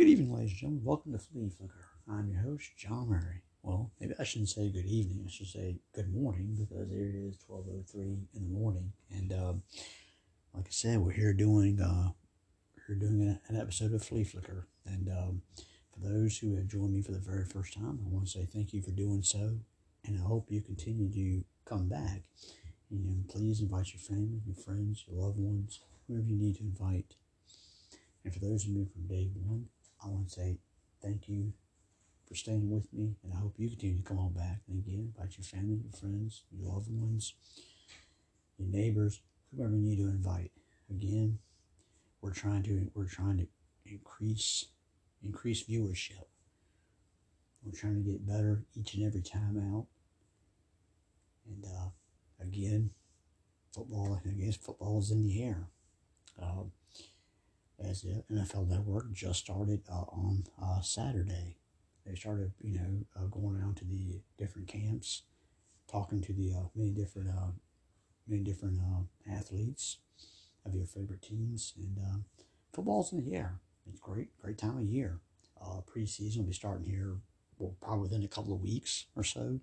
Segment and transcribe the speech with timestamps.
[0.00, 0.84] Good evening, ladies and gentlemen.
[0.86, 1.84] Welcome to Flea Flicker.
[2.08, 3.42] I'm your host, John Murray.
[3.62, 5.22] Well, maybe I shouldn't say good evening.
[5.26, 7.94] I should say good morning because here it is, 12.03
[8.34, 8.94] in the morning.
[9.10, 9.62] And um,
[10.54, 12.12] like I said, we're here doing uh,
[12.88, 14.68] we're doing an episode of Flea Flicker.
[14.86, 15.42] And um,
[15.92, 18.48] for those who have joined me for the very first time, I want to say
[18.50, 19.58] thank you for doing so.
[20.06, 22.22] And I hope you continue to come back.
[22.90, 27.16] And please invite your family, your friends, your loved ones, whoever you need to invite.
[28.24, 29.66] And for those of you from day one,
[30.02, 30.58] I want to say
[31.02, 31.52] thank you
[32.26, 34.60] for staying with me, and I hope you continue to come on back.
[34.68, 37.34] And again, invite your family, your friends, your loved ones,
[38.58, 39.20] your neighbors,
[39.54, 40.52] whoever you need to invite.
[40.88, 41.38] Again,
[42.20, 43.46] we're trying to we're trying to
[43.86, 44.66] increase
[45.22, 46.24] increase viewership.
[47.64, 49.86] We're trying to get better each and every time out.
[51.46, 51.88] And uh,
[52.40, 52.90] again,
[53.74, 55.68] football, I guess football is in the air.
[56.40, 56.64] Uh,
[57.82, 61.56] as the NFL Network just started uh, on uh, Saturday.
[62.06, 65.22] They started, you know, uh, going around to the different camps,
[65.90, 67.52] talking to the uh, many different, uh,
[68.26, 69.98] many different uh, athletes
[70.64, 72.24] of your favorite teams, and
[72.72, 73.60] football's in the air.
[73.88, 75.20] It's great, great time of year.
[75.86, 77.16] preseason will be starting here,
[77.58, 79.60] well, probably within a couple of weeks or so.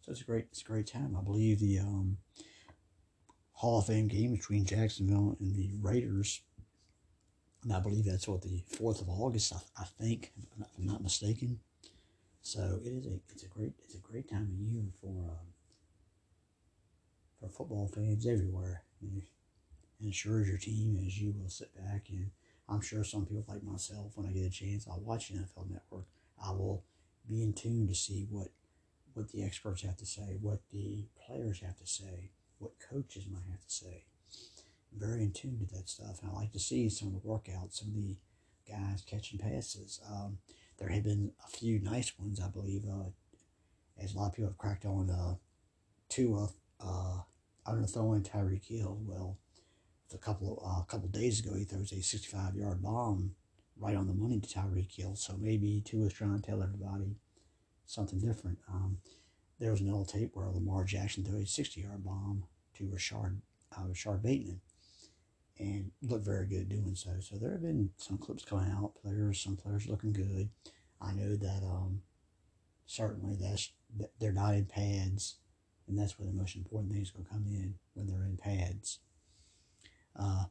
[0.00, 1.16] So it's a great, it's a great time.
[1.18, 2.18] I believe the um,
[3.52, 6.42] Hall of Fame game between Jacksonville and the Raiders
[7.68, 9.52] and I believe that's what the fourth of August.
[9.52, 10.46] I, I think, if
[10.78, 11.60] I'm, not, mistaken.
[12.40, 15.52] So it is a it's a great it's a great time of year for um,
[17.38, 18.84] for football fans everywhere.
[19.02, 22.30] And sure as your team as you will sit back and
[22.70, 26.06] I'm sure some people like myself when I get a chance I'll watch NFL Network.
[26.42, 26.84] I will
[27.28, 28.48] be in tune to see what
[29.12, 32.30] what the experts have to say, what the players have to say,
[32.60, 34.04] what coaches might have to say
[34.96, 36.20] very in tune to that stuff.
[36.22, 38.16] And I like to see some of the workouts, some of the
[38.68, 40.00] guys catching passes.
[40.08, 40.38] Um,
[40.78, 43.10] there have been a few nice ones, I believe, uh,
[44.02, 45.34] as a lot of people have cracked on uh,
[46.08, 46.48] Tua
[46.80, 47.18] uh,
[47.66, 48.98] underthrowing Tyreek Hill.
[49.04, 49.36] Well,
[50.14, 53.32] a couple of, uh, a couple of days ago, he throws a 65 yard bomb
[53.76, 55.16] right on the money to Tyreek Hill.
[55.16, 57.16] So maybe Tua's trying to tell everybody
[57.86, 58.58] something different.
[58.68, 58.98] Um,
[59.58, 62.44] there was an old tape where Lamar Jackson threw a 60 yard bomb
[62.76, 63.40] to Rashod,
[63.76, 64.60] uh, Rashod Bateman
[65.58, 67.10] and look very good doing so.
[67.20, 70.50] So there have been some clips coming out, players, some players looking good.
[71.00, 72.02] I know that um,
[72.86, 73.72] certainly that's
[74.20, 75.36] they're not in pads,
[75.86, 79.00] and that's where the most important things going to come in when they're in pads.
[80.16, 80.44] Uh,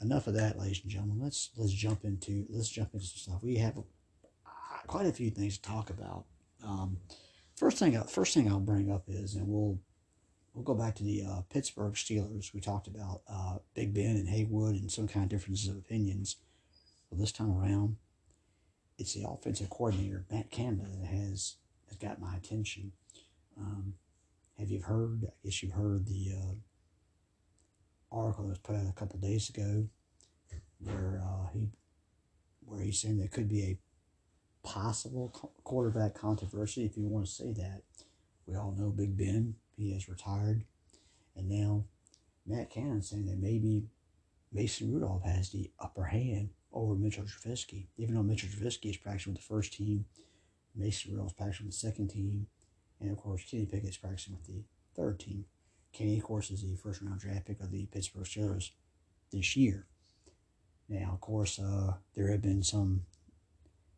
[0.00, 1.20] enough of that, ladies and gentlemen.
[1.20, 3.42] Let's let's jump into let's jump into some stuff.
[3.42, 3.82] We have uh,
[4.86, 6.24] quite a few things to talk about.
[6.64, 6.98] Um,
[7.56, 9.78] first thing, first thing I'll bring up is, and we'll
[10.56, 12.54] we'll go back to the uh, Pittsburgh Steelers.
[12.54, 16.36] We talked about uh, Big Ben and Haywood and some kind of differences of opinions.
[17.10, 17.96] Well, this time around,
[18.98, 21.56] it's the offensive coordinator, Matt Canada, that has,
[21.88, 22.92] has got my attention.
[23.58, 23.94] Um,
[24.58, 25.26] have you heard?
[25.26, 26.54] I guess you've heard the uh,
[28.10, 29.86] article that was put out a couple days ago
[30.78, 31.68] where uh, he
[32.64, 33.78] where he's saying there could be a
[34.66, 35.28] possible
[35.64, 37.82] quarterback controversy, if you want to say that.
[38.46, 40.64] We all know Big Ben he has retired.
[41.36, 41.84] And now
[42.46, 43.84] Matt Canada saying that maybe
[44.52, 47.86] Mason Rudolph has the upper hand over Mitchell Trubisky.
[47.96, 50.06] Even though Mitchell Trubisky is practicing with the first team,
[50.74, 52.46] Mason Rudolph's practicing with the second team,
[53.00, 54.62] and of course Kenny Pickett is practicing with the
[54.94, 55.44] third team.
[55.92, 58.70] Kenny, of course, is the first round draft pick of the Pittsburgh Steelers
[59.32, 59.86] this year.
[60.88, 63.02] Now, of course, uh, there have been some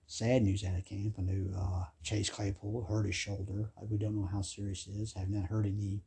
[0.08, 1.14] sad news out of camp.
[1.18, 3.70] I know uh, Chase Claypool hurt his shoulder.
[3.88, 5.12] We don't know how serious it is.
[5.14, 6.00] I have not heard any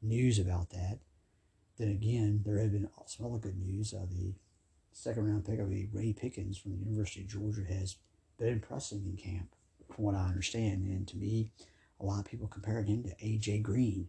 [0.00, 1.00] news about that.
[1.76, 3.92] Then again, there have been some other good news.
[3.92, 4.34] Uh, the
[4.92, 7.96] second round pick of the Ray Pickens from the University of Georgia has
[8.38, 9.48] been impressive in camp,
[9.92, 10.86] from what I understand.
[10.86, 11.50] And to me,
[12.00, 13.58] a lot of people comparing him to A.J.
[13.58, 14.08] Green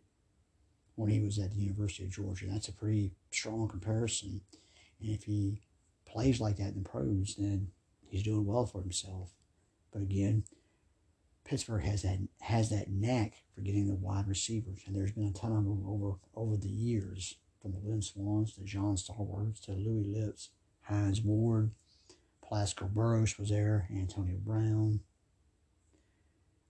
[0.96, 2.46] when he was at the University of Georgia.
[2.48, 4.42] That's a pretty strong comparison.
[5.02, 5.62] And if he
[6.06, 7.70] plays like that in the pros, then
[8.12, 9.32] he's doing well for himself.
[9.92, 10.44] But again,
[11.44, 15.34] Pittsburgh has that has that knack for getting the wide receivers, and there's been a
[15.34, 19.72] ton of them over over the years, from the Lynn Swanns to John Stallworth to
[19.72, 20.50] Louis Lipps,
[20.84, 21.72] Hines Ward,
[22.44, 25.00] Plaxico Burress was there, Antonio Brown.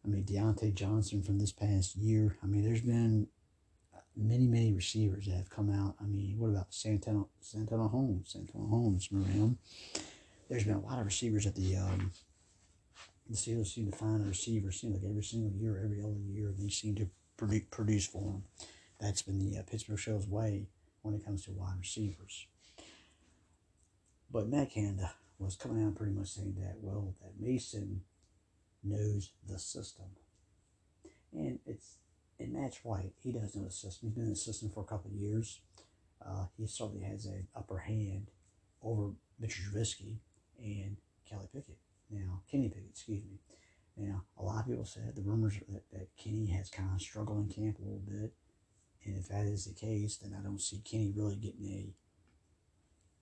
[0.04, 2.38] I mean Diontae Johnson from this past year.
[2.42, 3.28] I mean, there's been
[4.16, 5.96] many, many receivers that have come out.
[6.02, 8.32] I mean, what about Santonio, Santonio Holmes?
[8.32, 9.58] Santonio Holmes, remember him?
[10.52, 12.12] There's been a lot of receivers at the um,
[13.30, 16.54] the Steelers seem to find a receiver seem like every single year, every other year,
[16.58, 17.08] they seem to
[17.38, 18.44] produce, produce for them.
[19.00, 20.68] That's been the uh, Pittsburgh Steelers way
[21.04, 22.48] when it comes to wide receivers.
[24.30, 28.02] But Matt Canada, was coming out pretty much saying that, well, that Mason
[28.84, 30.06] knows the system.
[31.34, 31.96] And it's
[32.40, 33.14] and Matt's right.
[33.24, 34.10] He does know the system.
[34.10, 35.62] He's been in the system for a couple of years.
[36.24, 38.28] Uh, he certainly has an upper hand
[38.84, 40.18] over Mitchell Trubisky
[40.62, 40.98] and
[41.28, 41.78] Kelly Pickett.
[42.10, 43.40] Now, Kenny Pickett, excuse me.
[43.98, 47.40] Now, a lot of people said the rumors that, that Kenny has kind of struggled
[47.40, 48.34] in camp a little bit.
[49.04, 51.94] And if that is the case, then I don't see Kenny really getting a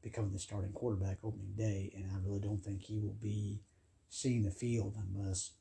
[0.01, 1.91] becoming the starting quarterback opening day.
[1.95, 3.61] And I really don't think he will be
[4.09, 5.51] seeing the field unless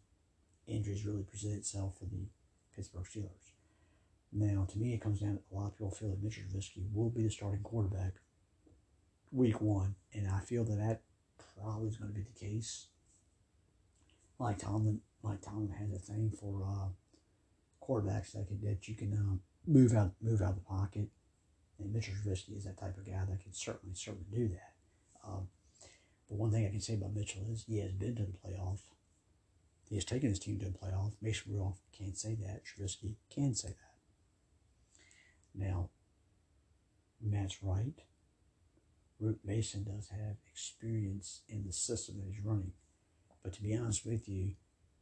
[0.66, 2.28] injuries really present itself for the
[2.74, 3.52] Pittsburgh Steelers.
[4.32, 6.84] Now, to me, it comes down to a lot of people feel that Mitchell Trubisky
[6.92, 8.14] will be the starting quarterback
[9.30, 11.02] week one, and I feel that that
[11.62, 12.88] probably going to be the case.
[14.38, 16.88] Mike Tomlin, Mike Tomlin has a thing for uh,
[17.84, 21.08] quarterbacks that can, that you can uh, move out move out of the pocket,
[21.78, 24.72] and Mitchell Trubisky is that type of guy that can certainly certainly do that.
[25.26, 25.48] Um,
[26.28, 28.80] the one thing I can say about Mitchell is he has been to the playoff.
[29.88, 31.14] He has taken his team to the playoff.
[31.22, 32.62] Mason Rudolph can't say that.
[32.64, 33.74] Trubisky can say that.
[35.54, 35.88] Now,
[37.20, 37.94] Matt's right.
[39.20, 42.72] Root Mason does have experience in the system that he's running.
[43.42, 44.52] But to be honest with you,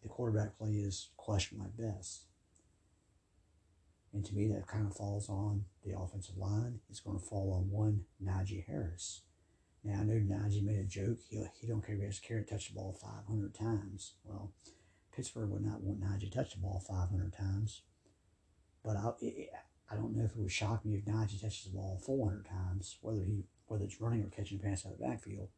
[0.02, 2.24] the quarterback play is question my best.
[4.12, 6.80] And to me, that kind of falls on the offensive line.
[6.88, 9.22] It's going to fall on one Najee Harris.
[9.84, 11.18] Now I know Najee made a joke.
[11.28, 14.14] He he don't care if he has to carry touch the ball 500 times.
[14.24, 14.52] Well,
[15.14, 17.82] Pittsburgh would not want Najee to touch the ball 500 times.
[18.82, 19.10] But I,
[19.90, 22.96] I don't know if it would shock me if Najee touches the ball 400 times,
[23.00, 25.48] whether he whether it's running or catching a pass out of the backfield.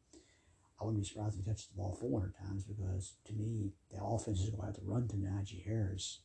[0.79, 4.01] I wouldn't be surprised if he touches the ball 400 times because to me, the
[4.01, 6.19] offense is going to have to run to Najee Harris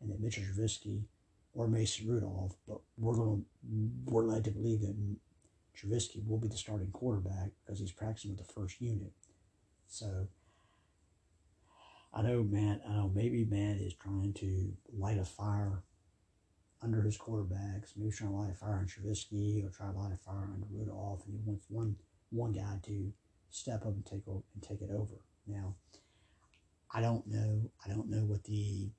[0.00, 1.04] and then Mitchell Trubisky
[1.54, 2.56] or Mason Rudolph.
[2.68, 4.94] But we're going to, we're led to believe that
[5.76, 9.12] Trubisky will be the starting quarterback because he's practicing with the first unit.
[9.88, 10.28] So
[12.12, 15.82] I know Matt, I know maybe Matt is trying to light a fire
[16.84, 17.92] under his quarterbacks.
[17.96, 20.66] Maybe trying to light a fire on Trubisky or try to light a fire under
[20.70, 21.96] Rudolph, and he wants one
[22.30, 23.12] one guy to
[23.50, 25.14] step up and take over and take it over.
[25.46, 25.74] Now,
[26.92, 27.70] I don't know.
[27.84, 28.90] I don't know what the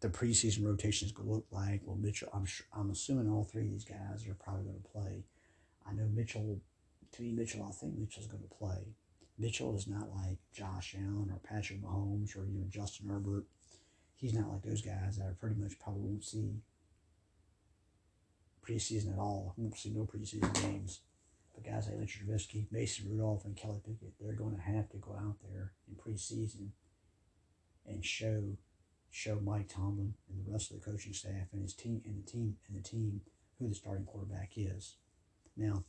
[0.00, 1.82] the preseason rotation is going to look like.
[1.84, 4.88] Well, Mitchell, I'm sure, I'm assuming all three of these guys are probably going to
[4.88, 5.24] play.
[5.86, 6.60] I know Mitchell.
[7.12, 8.94] To me, Mitchell, I think Mitchell's going to play.
[9.36, 13.46] Mitchell is not like Josh Allen or Patrick Mahomes or even Justin Herbert.
[14.20, 16.60] He's not like those guys that are pretty much probably won't see
[18.62, 19.54] preseason at all.
[19.56, 21.00] Won't see no preseason games.
[21.54, 24.98] But guys like Mitchell Trubisky, Mason Rudolph, and Kelly Pickett, they're going to have to
[24.98, 26.68] go out there in preseason
[27.86, 28.56] and show
[29.12, 32.30] show Mike Tomlin and the rest of the coaching staff and his team and the
[32.30, 33.22] team and the team
[33.58, 34.96] who the starting quarterback is.
[35.56, 35.84] Now,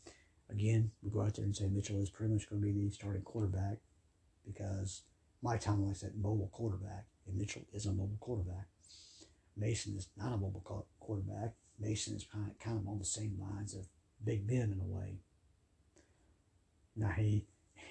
[0.49, 2.91] again, we go out there and say Mitchell is pretty much going to be the
[2.91, 3.77] starting quarterback
[4.43, 5.03] because
[5.43, 8.67] Mike Tomlin likes that mobile quarterback, and Mitchell is a mobile quarterback.
[9.57, 11.53] Mason is not a mobile quarterback.
[11.79, 12.25] Mason is
[12.59, 13.87] kind of, on the same lines of
[14.23, 15.19] Big Ben in a way.
[16.95, 17.45] Now he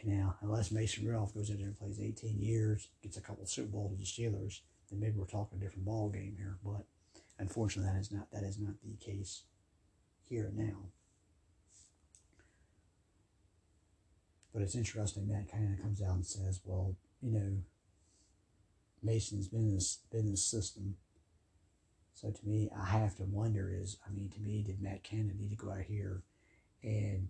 [0.05, 3.51] now unless Mason Rudolph goes in there and plays 18 years, gets a couple of
[3.51, 6.59] Super Bowls with the Steelers, then maybe we're talking a different ball game here.
[6.65, 6.87] But
[7.39, 9.43] unfortunately, that is not that is not the case
[10.29, 10.91] here and now.
[14.53, 17.59] But it's interesting that kind of comes out and says, well, you know,
[19.03, 20.97] Mason's been in this, been in this system.
[22.15, 25.35] So to me, I have to wonder is, I mean, to me, did Matt Canada
[25.39, 26.23] need to go out here
[26.83, 27.29] and,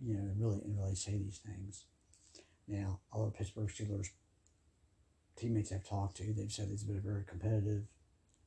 [0.00, 1.86] you know, and really, and really say these things?
[2.68, 4.08] Now, all the Pittsburgh Steelers
[5.36, 7.84] teammates I've talked to, they've said it's been a very competitive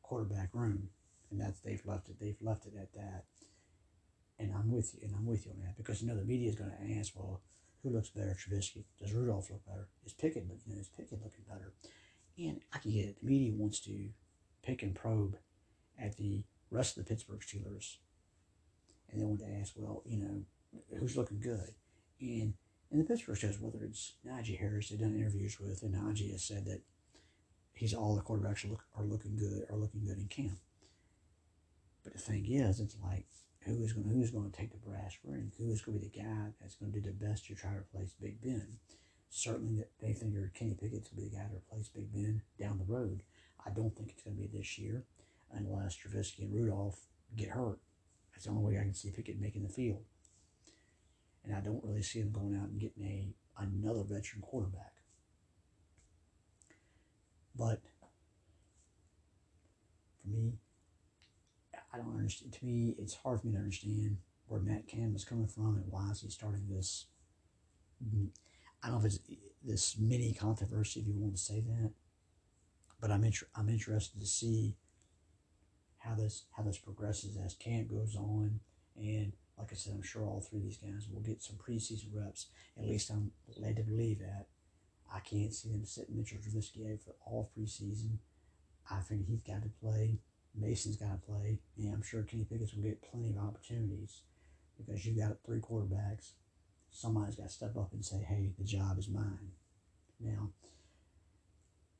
[0.01, 0.89] quarterback room,
[1.31, 2.19] and that's they've left it.
[2.19, 3.25] They've left it at that.
[4.37, 6.49] And I'm with you, and I'm with you on that because you know the media
[6.49, 7.41] is going to ask, well,
[7.85, 8.83] who looks better, Trubisky?
[8.99, 9.87] Does Rudolph look better?
[10.05, 11.73] Is Pickett, you know, is Pickett looking better?
[12.37, 13.19] And I can get it.
[13.21, 14.09] The media wants to
[14.63, 15.37] pick and probe
[16.01, 17.97] at the rest of the Pittsburgh Steelers,
[19.09, 20.41] and they want to ask, well, you know,
[20.99, 21.75] who's looking good?
[22.19, 22.55] And
[22.91, 26.43] and the Pittsburgh shows whether it's Najee Harris, they've done interviews with, and Najee has
[26.43, 26.81] said that
[27.73, 30.57] he's all the quarterbacks are, look, are looking good, are looking good in camp.
[32.03, 33.25] But the thing is, it's like
[33.65, 35.51] who is going to, who is going to take the brass ring?
[35.57, 37.71] Who is going to be the guy that's going to do the best to try
[37.71, 38.77] to replace Big Ben?
[39.29, 42.77] Certainly, they think Kenny Pickett's going to be the guy to replace Big Ben down
[42.77, 43.23] the road.
[43.65, 45.03] I don't think it's going to be this year
[45.51, 46.99] unless Trubisky and Rudolph
[47.35, 47.79] get hurt.
[48.31, 50.03] That's the only way I can see Pickett making the field.
[51.43, 54.93] And I don't really see him going out and getting a another veteran quarterback.
[57.57, 57.81] But
[60.21, 60.53] for me,
[61.95, 62.53] I don't understand.
[62.53, 65.85] To me, it's hard for me to understand where Matt Canada is coming from and
[65.89, 67.05] why is he starting this
[68.83, 69.19] I don't know if it's
[69.63, 71.91] this mini controversy, if you want to say that,
[73.01, 74.75] but I'm inter- I'm interested to see
[75.97, 78.59] how this how this progresses as camp goes on,
[78.95, 82.13] and like I said, I'm sure all three of these guys will get some preseason
[82.13, 82.47] reps.
[82.77, 84.47] At least I'm led to believe that.
[85.11, 88.17] I can't see them sitting in Mitchell Trubisky out for all preseason.
[88.91, 90.19] I think he's got to play.
[90.57, 91.59] Mason's got to play.
[91.77, 94.21] And I'm sure Kenny Pickett's will get plenty of opportunities
[94.77, 96.31] because you've got three quarterbacks.
[96.91, 99.51] Somebody's got to step up and say, hey, the job is mine.
[100.19, 100.51] Now,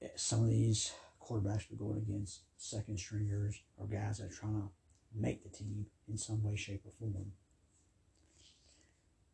[0.02, 4.62] eh, some of these quarterbacks are going against second stringers or guys that are trying
[4.62, 4.70] to
[5.14, 7.32] make the team in some way, shape, or form.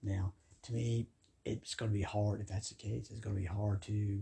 [0.01, 1.07] Now, to me,
[1.45, 3.09] it's going to be hard if that's the case.
[3.11, 4.21] It's going to be hard to,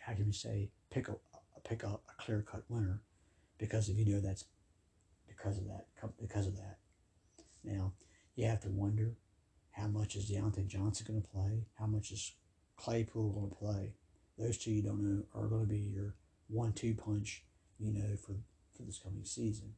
[0.00, 1.16] how can we say, pick a
[1.64, 3.02] pick a, a clear cut winner
[3.58, 4.44] because if you know that's
[5.26, 5.86] because of that
[6.20, 6.78] because of that.
[7.64, 7.92] Now,
[8.34, 9.16] you have to wonder
[9.72, 11.66] how much is Diontae Johnson going to play?
[11.78, 12.32] How much is
[12.76, 13.92] Claypool going to play?
[14.38, 16.14] Those two you don't know are going to be your
[16.48, 17.44] one-two punch,
[17.78, 18.34] you know, for
[18.76, 19.74] for this coming season.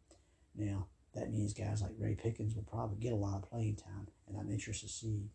[0.54, 4.08] Now, that means guys like Ray Pickens will probably get a lot of playing time,
[4.28, 5.30] and I'm interested to see.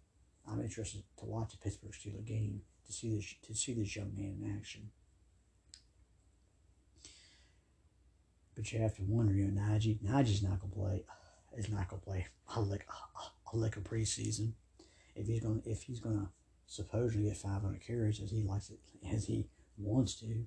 [0.48, 4.16] I'm interested to watch a Pittsburgh Steelers game to see this to see this young
[4.16, 4.92] man in action.
[8.56, 11.04] But you have to wonder, you know, Najee, Najee's not gonna play.
[11.58, 14.54] Is not gonna play a lick a, a lick of preseason.
[15.16, 16.30] If he's gonna if he's gonna
[16.68, 18.80] supposedly get 500 carries as he likes it
[19.14, 19.48] as he
[19.78, 20.46] wants to,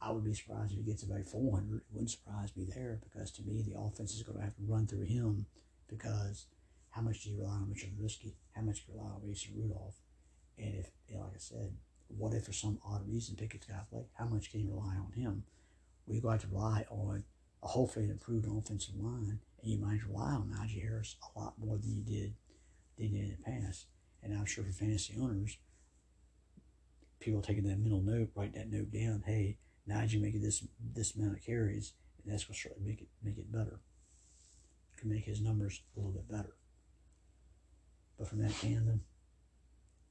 [0.00, 1.76] I would be surprised if he gets about 400.
[1.76, 4.62] It wouldn't surprise me there because to me, the offense is going to have to
[4.66, 5.46] run through him
[5.88, 6.46] because
[6.90, 8.34] how much do you rely on Mitchell Trubisky?
[8.52, 9.96] How much do you rely on Mason Rudolph?
[10.58, 11.74] And if, like I said,
[12.08, 14.04] what if for some odd reason Pickett's got to play?
[14.14, 15.44] How much can you rely on him?
[16.06, 17.24] We've got to rely on
[17.62, 21.76] hopefully an improved offensive line, and you might rely on Najee Harris a lot more
[21.78, 22.34] than you did,
[22.96, 23.86] than you did in the past.
[24.22, 25.58] And I'm sure for fantasy owners,
[27.20, 29.22] people taking that mental note, write that note down.
[29.26, 30.64] Hey, Najee making this
[30.94, 33.80] this amount of carries, and that's going to certainly make it make it better.
[34.98, 36.54] Can make his numbers a little bit better.
[38.18, 39.00] But from that tandem,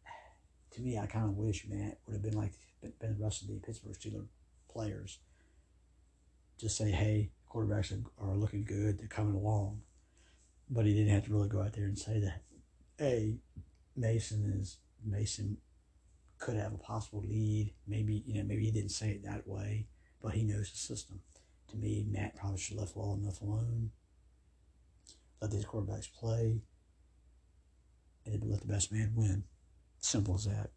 [0.72, 3.50] to me, I kind of wish Matt would have been like been the rest of
[3.50, 4.27] the Pittsburgh Steelers
[4.72, 5.20] players.
[6.60, 9.82] Just say, hey, quarterbacks are, are looking good, they're coming along.
[10.70, 12.44] But he didn't have to really go out there and say that.
[12.98, 13.38] Hey,
[13.96, 15.58] Mason is Mason
[16.38, 17.74] could have a possible lead.
[17.88, 19.88] Maybe, you know, maybe he didn't say it that way,
[20.22, 21.22] but he knows the system.
[21.70, 23.91] To me, Matt probably should have left well enough alone.
[25.41, 26.62] Let these quarterbacks play
[28.25, 29.44] and let the best man win.
[30.00, 30.70] Simple as that.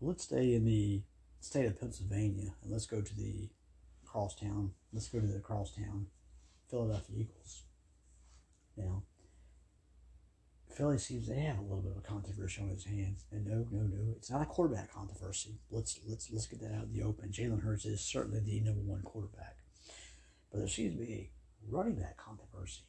[0.00, 1.02] let's stay in the
[1.40, 3.48] state of Pennsylvania and let's go to the
[4.04, 4.72] crosstown.
[4.92, 6.06] Let's go to the crosstown
[6.70, 7.62] Philadelphia Eagles.
[8.76, 9.02] Now,
[10.70, 13.24] Philly seems they have a little bit of a controversy on his hands.
[13.32, 15.58] And no, no, no, it's not a quarterback controversy.
[15.70, 17.30] Let's let's let's get that out in the open.
[17.30, 19.56] Jalen Hurts is certainly the number one quarterback,
[20.50, 21.30] but there seems to be a
[21.68, 22.82] running back controversy.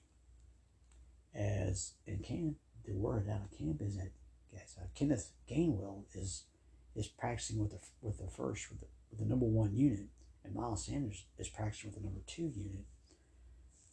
[1.34, 4.12] As in camp, the word out of camp is that
[4.56, 6.44] uh, Kenneth Gainwell is
[6.96, 10.08] is practicing with the with the first with the, with the number one unit,
[10.50, 12.86] and Miles Sanders is practicing with the number two unit.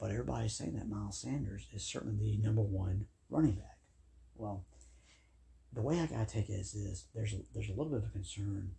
[0.00, 3.78] But everybody's saying that Miles Sanders is certainly the number one running back.
[4.34, 4.64] Well,
[5.72, 8.12] the way I gotta take it is this: there's a, there's a little bit of
[8.12, 8.72] concern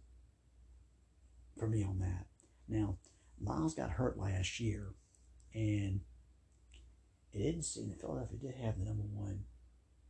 [1.57, 2.25] for me on that.
[2.67, 2.98] Now,
[3.39, 4.93] Miles got hurt last year,
[5.53, 6.01] and
[7.34, 9.43] it didn't seem that Philadelphia did have the number one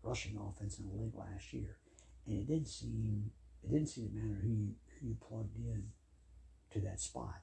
[0.03, 1.77] rushing offense in the league last year,
[2.25, 3.31] and it didn't seem
[3.63, 5.83] it didn't seem to matter who you who you plugged in
[6.71, 7.41] to that spot.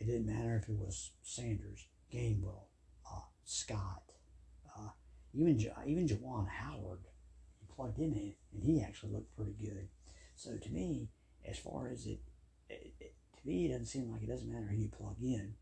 [0.00, 2.64] It didn't matter if it was Sanders, Gainwell,
[3.06, 4.10] uh, Scott,
[5.34, 7.00] even even Jordan Howard,
[7.60, 9.88] he plugged in it, and he actually looked pretty good.
[10.34, 11.08] So to me,
[11.48, 12.20] as far as it,
[12.68, 15.54] it, it, to me, it doesn't seem like it doesn't matter who you plug in.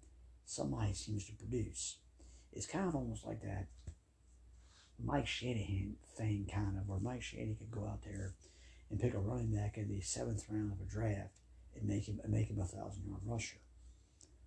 [0.45, 1.99] Somebody seems to produce.
[2.53, 3.67] It's kind of almost like that
[5.03, 8.35] Mike Shanahan thing, kind of, where Mike Shanahan could go out there
[8.91, 11.41] and pick a running back in the seventh round of a draft
[11.77, 13.59] and make him make him a thousand yard rusher.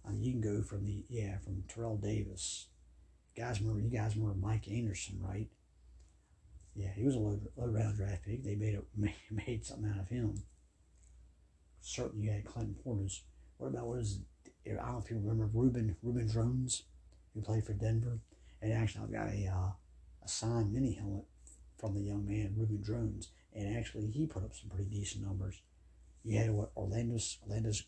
[0.10, 2.68] Mean, you can go from the yeah from Terrell Davis
[3.36, 5.48] guys remember you guys remember Mike Anderson, right?
[6.76, 8.44] Yeah, he was a low, low round draft pick.
[8.44, 8.82] They made a
[9.48, 10.44] made something out of him.
[11.82, 13.22] Certainly, you had Clinton Portis.
[13.58, 14.20] What about what is?
[14.66, 14.74] It?
[14.74, 16.84] I don't know if you remember Reuben Reuben Droughns,
[17.34, 18.20] who played for Denver.
[18.62, 19.72] And actually, I've got a uh,
[20.24, 21.26] a signed mini helmet
[21.78, 25.62] from the young man Reuben Droughns, and actually, he put up some pretty decent numbers.
[26.24, 27.84] You had what Olandis Olandis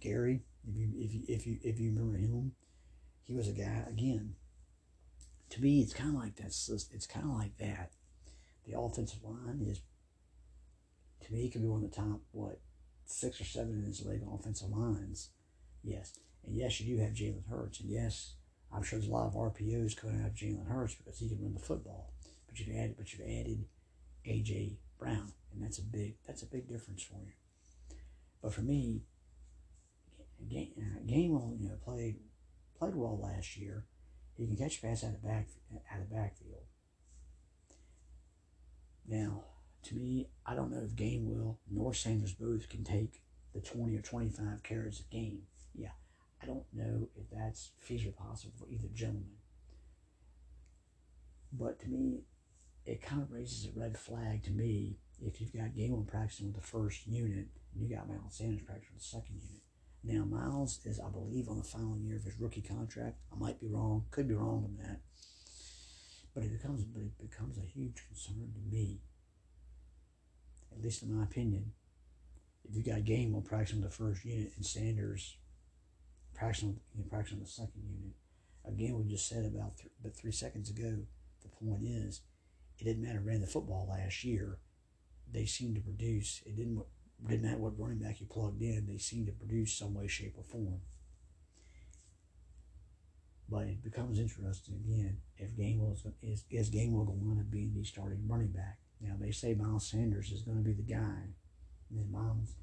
[0.00, 2.52] Gary, if you if you if you if you remember him,
[3.24, 4.34] he was a guy again.
[5.50, 6.46] to me, it's kind of like that.
[6.46, 7.92] It's kind of like that.
[8.66, 9.80] The offensive line is,
[11.24, 12.60] to me, could be one of the top what
[13.06, 15.30] six or seven in this league offensive lines.
[15.82, 18.34] Yes, and yes, you do have Jalen Hurts, and yes,
[18.72, 21.40] I'm sure there's a lot of RPOs coming out of Jalen Hurts because he can
[21.40, 22.12] run the football.
[22.46, 23.64] But you've added, but you've added
[24.26, 27.32] AJ Brown, and that's a big that's a big difference for you.
[28.42, 29.02] But for me,
[30.48, 30.72] Game,
[31.06, 32.16] Gainwell, you know, played
[32.78, 33.86] played well last year.
[34.36, 35.48] He can catch pass out of back
[35.92, 36.62] out of backfield.
[39.06, 39.44] Now,
[39.84, 43.22] to me, I don't know if Gainwell nor Sanders Booth can take
[43.54, 45.42] the 20 or 25 carries a game.
[45.74, 45.92] Yeah,
[46.42, 49.38] I don't know if that's feasibly possible for either gentleman.
[51.52, 52.24] But to me,
[52.84, 56.56] it kind of raises a red flag to me if you've got Gainwell practicing with
[56.56, 59.62] the first unit and you got Miles Sanders practicing with the second unit.
[60.04, 63.18] Now, Miles is, I believe, on the final year of his rookie contract.
[63.32, 65.00] I might be wrong, could be wrong on that.
[66.34, 69.00] But it becomes, but it becomes a huge concern to me,
[70.72, 71.72] at least in my opinion.
[72.64, 75.36] If you got Gainwell practicing with the first unit and Sanders
[76.34, 78.14] practicing, you know, practicing the second unit,
[78.64, 80.98] again, we just said about th- but three seconds ago,
[81.42, 82.20] the point is,
[82.78, 84.58] it didn't matter ran the football last year.
[85.30, 86.42] They seemed to produce.
[86.46, 86.80] It didn't
[87.26, 90.34] didn't matter what running back you plugged in, they seemed to produce some way, shape,
[90.36, 90.80] or form.
[93.48, 97.84] But it becomes interesting again if Gainwell is, is, is Gainwell going to be the
[97.84, 98.78] starting running back.
[99.00, 101.34] Now they say Miles Sanders is going to be the guy.
[101.90, 102.54] And Miles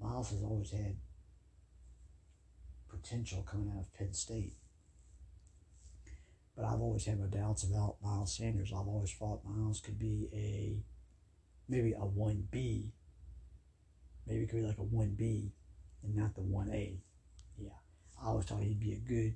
[0.00, 0.96] Miles has always had
[2.88, 4.56] potential coming out of Penn State.
[6.56, 8.72] But I've always had my doubts about Miles Sanders.
[8.72, 10.82] I've always thought Miles could be a
[11.68, 12.92] maybe a one B
[14.30, 15.50] Maybe it could be like a 1B
[16.04, 16.98] and not the 1A.
[17.58, 17.70] Yeah.
[18.22, 19.34] I always thought he'd be a good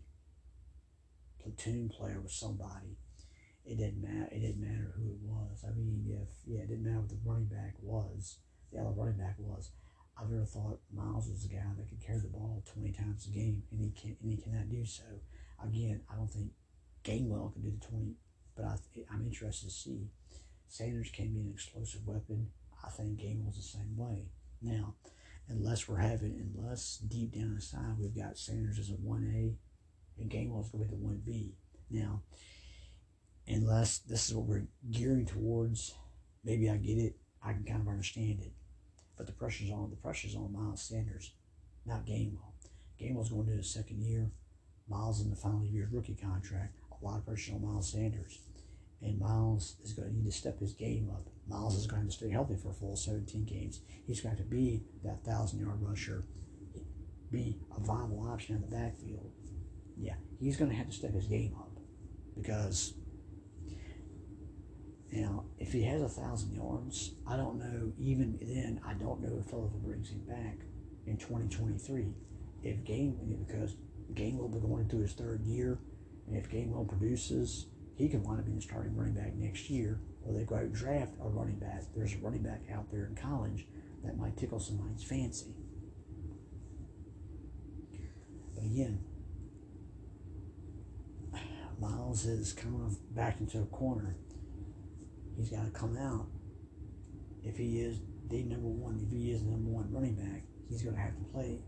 [1.42, 2.96] platoon player with somebody.
[3.66, 4.28] It didn't matter.
[4.30, 5.64] It didn't matter who it was.
[5.66, 8.38] I mean, if yeah, it didn't matter what the running back was.
[8.72, 9.70] The other running back was.
[10.16, 13.30] I've never thought Miles was a guy that could carry the ball twenty times a
[13.30, 15.02] game, and he can and he cannot do so.
[15.66, 16.52] Again, I don't think
[17.02, 18.14] Gainwell can do the twenty,
[18.54, 18.76] but I,
[19.12, 20.10] I'm interested to see.
[20.68, 22.50] Sanders can be an explosive weapon.
[22.84, 24.26] I think Gainwell's the same way.
[24.64, 24.94] Now,
[25.48, 29.54] unless we're having, unless deep down inside we've got Sanders as a 1A
[30.18, 31.52] and Gainwell's going to be the 1B.
[31.90, 32.22] Now,
[33.46, 35.94] unless this is what we're gearing towards,
[36.44, 37.16] maybe I get it.
[37.42, 38.52] I can kind of understand it.
[39.16, 39.90] But the pressure's on.
[39.90, 41.34] The pressure's on Miles Sanders,
[41.84, 42.54] not Gainwell.
[43.00, 44.30] Gainwell's going to his second year.
[44.88, 46.76] Miles in the final year rookie contract.
[47.00, 48.38] A lot of pressure on Miles Sanders.
[49.02, 51.28] And Miles is going to need to step his game up.
[51.46, 53.80] Miles is going to stay healthy for a full 17 games.
[54.06, 56.24] He's going to be that 1,000 yard rusher,
[57.30, 59.30] be a viable option in the backfield.
[59.96, 61.78] Yeah, he's going to have to step his game up
[62.34, 62.94] because
[65.12, 67.92] now if he has a thousand yards, I don't know.
[67.98, 70.58] Even then, I don't know if Philadelphia brings him back
[71.06, 72.14] in 2023.
[72.62, 73.76] If game because
[74.14, 75.78] Gainwell will be going into his third year,
[76.26, 80.00] and if Gainwell produces, he can wind up being the starting running back next year
[80.24, 81.84] or they go out and draft a running back.
[81.94, 83.66] There's a running back out there in college
[84.04, 85.54] that might tickle somebody's fancy.
[88.54, 89.04] But again,
[91.80, 94.16] Miles is kind of backed into a corner.
[95.36, 96.26] He's got to come out.
[97.42, 97.98] If he is
[98.30, 101.16] the number one, if he is the number one running back, he's going to have
[101.16, 101.58] to play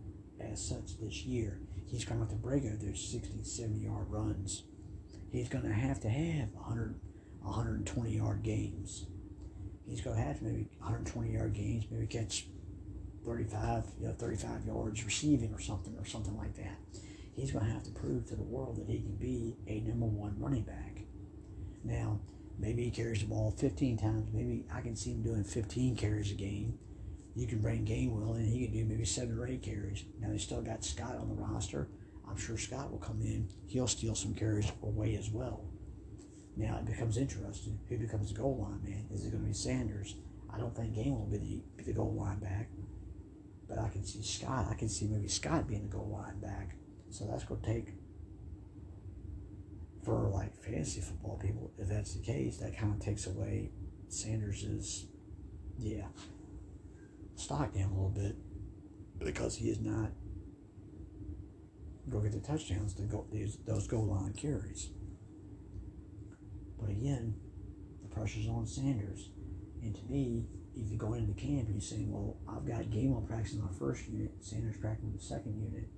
[0.41, 1.61] as such this year.
[1.87, 4.65] He's going to have to break out those 60, 70 yard runs.
[5.37, 6.99] He's going to have to have 100,
[7.42, 9.05] 120 yard games.
[9.87, 12.46] He's going to have maybe 120 yard games, maybe catch
[13.27, 16.79] 35, you know, 35 yards receiving or something or something like that.
[17.35, 20.07] He's going to have to prove to the world that he can be a number
[20.07, 21.03] one running back.
[21.85, 22.18] Now,
[22.59, 24.31] maybe he carries the ball 15 times.
[24.33, 26.79] Maybe I can see him doing 15 carries a game.
[27.35, 30.03] You can bring Gainwell in, he can do maybe seven or eight carries.
[30.18, 31.88] Now, they still got Scott on the roster.
[32.29, 33.49] I'm sure Scott will come in.
[33.67, 35.65] He'll steal some carries away as well.
[36.57, 37.79] Now it becomes interesting.
[37.89, 39.07] Who becomes the goal line man?
[39.12, 40.17] Is it going to be Sanders?
[40.53, 42.69] I don't think Game will be the, be the goal line back.
[43.69, 44.67] But I can see Scott.
[44.71, 46.77] I can see maybe Scott being the goal line back.
[47.11, 47.95] So that's going to take,
[50.05, 53.71] for like fantasy football people, if that's the case, that kind of takes away
[54.09, 55.07] Sanders's,
[55.79, 56.07] yeah,
[57.35, 58.37] stock down a little bit
[59.19, 60.11] because he is not
[62.11, 64.90] go get the touchdowns to go these those goal line carries.
[66.79, 67.35] But again,
[68.03, 69.31] the pressure's on Sanders.
[69.83, 73.27] And to me, if you go into camp and you're saying, well, I've got Gainwell
[73.27, 75.88] practicing the first unit, Sanders practicing the second unit,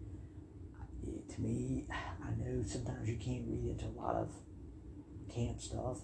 [1.03, 4.31] it, to me, I know sometimes you can't read into a lot of
[5.35, 5.99] camp stuff.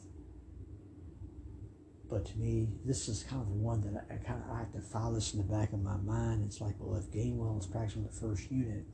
[2.10, 4.58] But to me, this is kind of the one that I, I kind of I
[4.58, 6.44] have to file this in the back of my mind.
[6.46, 8.84] It's like, well, if Gainwell is practicing the first unit,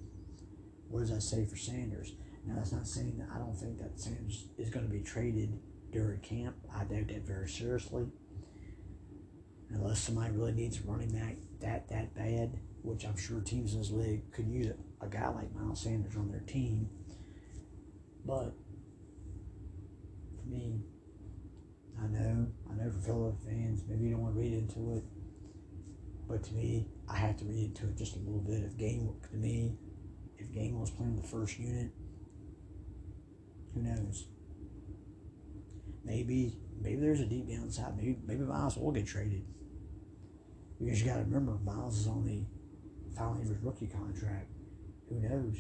[0.91, 2.15] what does that say for Sanders?
[2.47, 5.59] Now, that's not saying that I don't think that Sanders is going to be traded
[5.93, 6.57] during camp.
[6.75, 8.07] I doubt that very seriously.
[9.71, 13.81] Unless somebody really needs a running back that that bad, which I'm sure teams in
[13.81, 16.89] this league could use a, guy like Miles Sanders on their team.
[18.27, 18.53] But
[20.37, 20.81] for me,
[22.03, 25.05] I know, I know for fellow fans, maybe you don't want to read into it,
[26.29, 28.65] but to me, I have to read into it just a little bit.
[28.65, 29.77] of game to me,
[30.41, 31.91] if Game was playing the first unit,
[33.75, 34.27] who knows?
[36.05, 37.97] Maybe maybe there's a deep downside.
[37.97, 39.45] Maybe maybe Miles will get traded.
[40.81, 42.43] Because you got to remember, Miles is on the
[43.15, 44.49] final year of his rookie contract.
[45.09, 45.57] Who knows?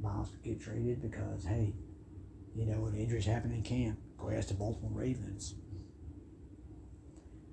[0.00, 1.74] Miles could get traded because hey,
[2.54, 5.54] you know when injuries happen in camp, go ask the Baltimore Ravens.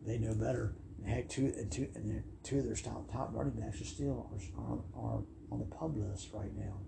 [0.05, 0.75] They know better.
[0.97, 4.29] And heck, two and two and two of their top top running backs are still
[4.57, 6.79] are, are on the PUP list right now.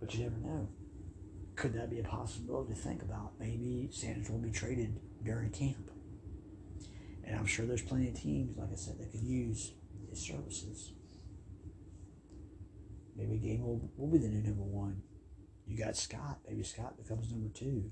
[0.00, 0.68] But you never know
[1.58, 3.32] could that be a possibility to think about?
[3.40, 5.90] Maybe Sanders will be traded during camp.
[7.24, 9.72] And I'm sure there's plenty of teams, like I said, that could use
[10.08, 10.92] his services.
[13.16, 15.02] Maybe Game will, will be the new number one.
[15.66, 16.38] You got Scott.
[16.48, 17.90] Maybe Scott becomes number two.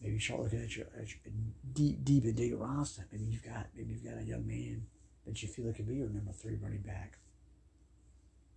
[0.00, 1.34] Maybe start looking at your, at your
[1.74, 3.06] deep, deep into your roster.
[3.12, 4.86] Maybe you've got maybe you've got a young man
[5.26, 7.18] that you feel could be your number three running back.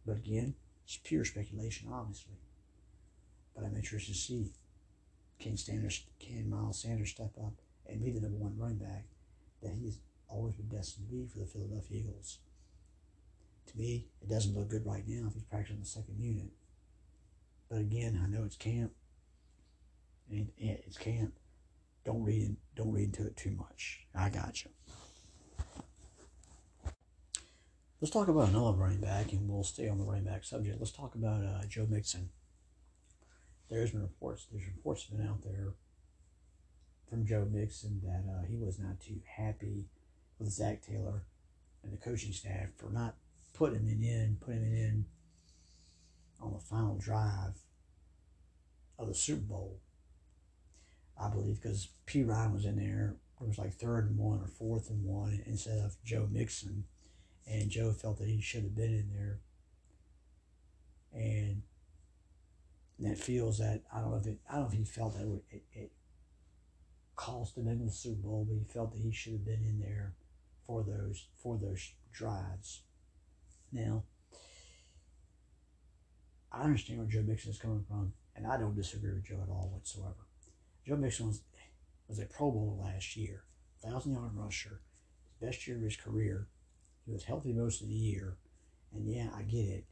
[0.09, 2.33] But again, it's pure speculation, obviously.
[3.55, 4.53] But I'm interested to see
[5.37, 7.53] can Sanders, can Miles Sanders step up
[7.85, 9.05] and be the number one running back
[9.61, 12.39] that he's always been destined to be for the Philadelphia Eagles.
[13.67, 16.53] To me, it doesn't look good right now if he's practicing the second unit.
[17.69, 18.93] But again, I know it's camp,
[20.31, 21.33] and it's camp.
[22.03, 24.07] Don't read don't read into it too much.
[24.15, 24.71] I got you.
[28.01, 30.79] Let's talk about another running back, and we'll stay on the running back subject.
[30.79, 32.29] Let's talk about uh, Joe Mixon
[33.69, 34.47] there's been reports.
[34.51, 35.73] There's reports been out there
[37.09, 39.85] from Joe Mixon that uh, he was not too happy
[40.39, 41.23] with Zac Taylor
[41.83, 43.15] and the coaching staff for not
[43.53, 45.05] putting him in, putting him in
[46.41, 47.59] on the final drive
[48.97, 49.79] of the Super Bowl.
[51.21, 53.17] I believe because Perine was in there.
[53.41, 56.85] It was like third and one or fourth and one instead of Joe Mixon,
[57.49, 59.39] and Joe felt that he should have been in there.
[61.13, 61.63] And
[62.99, 65.25] that feels that I don't know if it, I don't know if he felt that
[65.25, 65.91] it, it, it
[67.15, 69.79] cost him in the Super Bowl, but he felt that he should have been in
[69.79, 70.13] there
[70.67, 72.81] for those for those drives.
[73.71, 74.03] Now,
[76.51, 79.49] I understand where Joe Mixon is coming from, and I don't disagree with Joe at
[79.49, 80.27] all whatsoever.
[80.87, 81.41] Joe Mixon was,
[82.07, 83.43] was a Pro Bowl last year,
[83.83, 84.81] thousand yard rusher,
[85.41, 86.47] best year of his career.
[87.09, 88.37] He was healthy most of the year,
[88.93, 89.85] and yeah, I get it.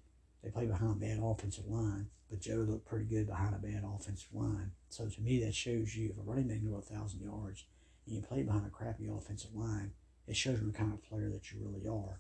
[0.44, 3.84] They play behind a bad offensive line, but Joe looked pretty good behind a bad
[3.84, 4.70] offensive line.
[4.90, 7.66] So to me, that shows you if a running back can go a thousand yards
[8.06, 9.94] and you play behind a crappy offensive line,
[10.28, 12.20] it shows you the kind of player that you really are.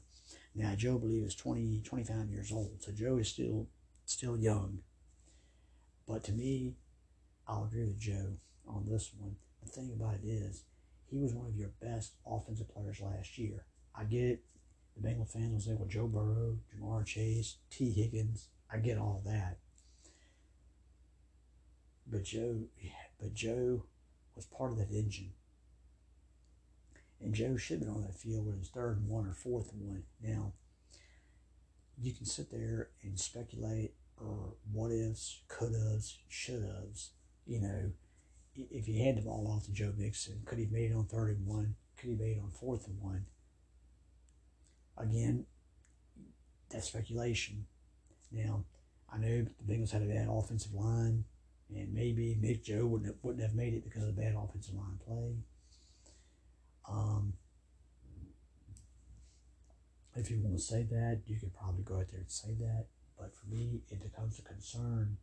[0.56, 3.68] Now, Joe, I believe, is 20, 25 years old, so Joe is still
[4.08, 4.80] still young.
[6.08, 6.74] But to me,
[7.48, 9.36] I'll agree with Joe on this one.
[9.64, 10.64] The thing about it is,
[11.06, 13.66] he was one of your best offensive players last year.
[13.94, 14.44] I get it.
[14.98, 18.50] The Bengal fans will say, well, Joe Burrow, Ja'Marr Chase, Tee Higgins.
[18.72, 19.60] I get all that.
[22.08, 22.64] But Joe,
[23.20, 23.84] but Joe
[24.36, 25.34] was part of that engine.
[27.22, 29.72] And Joe should have been on that field with his third and one or fourth
[29.72, 30.04] and one.
[30.22, 30.54] Now,
[32.00, 37.12] you can sit there and speculate or what ifs, could haves, should haves.
[37.46, 37.92] You know,
[38.56, 41.06] if he had the ball off to Joe Mixon, could he have made it on
[41.06, 41.76] third and one?
[41.98, 43.26] Could he have made it on fourth and one?
[44.98, 45.46] Again,
[46.70, 47.66] that's speculation.
[48.32, 48.66] Now,
[49.12, 51.26] I know the Bengals had a bad offensive line
[51.74, 54.76] and maybe Nick Joe wouldn't have, wouldn't have made it because of the bad offensive
[54.76, 55.36] line play.
[56.90, 57.34] Um,
[60.16, 62.88] if you want to say that, you could probably go out there and say that.
[63.20, 65.18] But for me, it becomes a concern.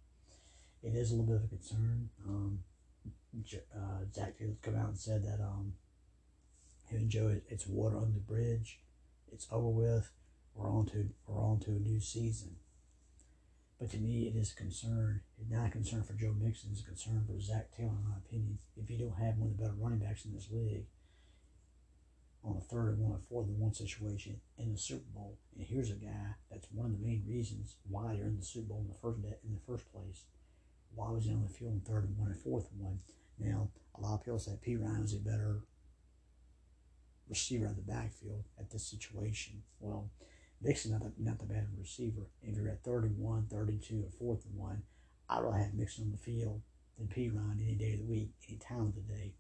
[0.82, 2.10] It is a little bit of a concern.
[2.26, 2.58] Um,
[3.74, 5.72] uh, Zac Taylor's come out and said that um,
[6.88, 8.80] him and Joe, it's water under the bridge.
[9.34, 10.10] It's over with.
[10.54, 12.56] We're on to we're on to a new season.
[13.80, 15.22] But to me, it is a concern.
[15.36, 16.70] It's not a concern for Joe Mixon.
[16.70, 18.58] It's a concern for Zac Taylor, in my opinion.
[18.76, 20.86] If you don't have one of the better running backs in this league
[22.44, 25.66] on a third and one, a fourth and one situation in the Super Bowl, and
[25.66, 28.82] here's a guy that's one of the main reasons why you're in the Super Bowl
[28.82, 30.26] in the first in the first place.
[30.94, 33.00] why was he on the field in third and one and fourth and one?
[33.40, 35.62] Now, a lot of people say Perine was a better
[37.28, 39.62] receiver of the backfield at this situation.
[39.80, 40.10] Well,
[40.60, 42.22] Mixon not the, not the better receiver.
[42.42, 44.82] If you're at third and one, third and two, or fourth and one,
[45.28, 46.62] I'd rather have Mixon on the field
[46.98, 49.34] than Perine any day of the week, any time of the day.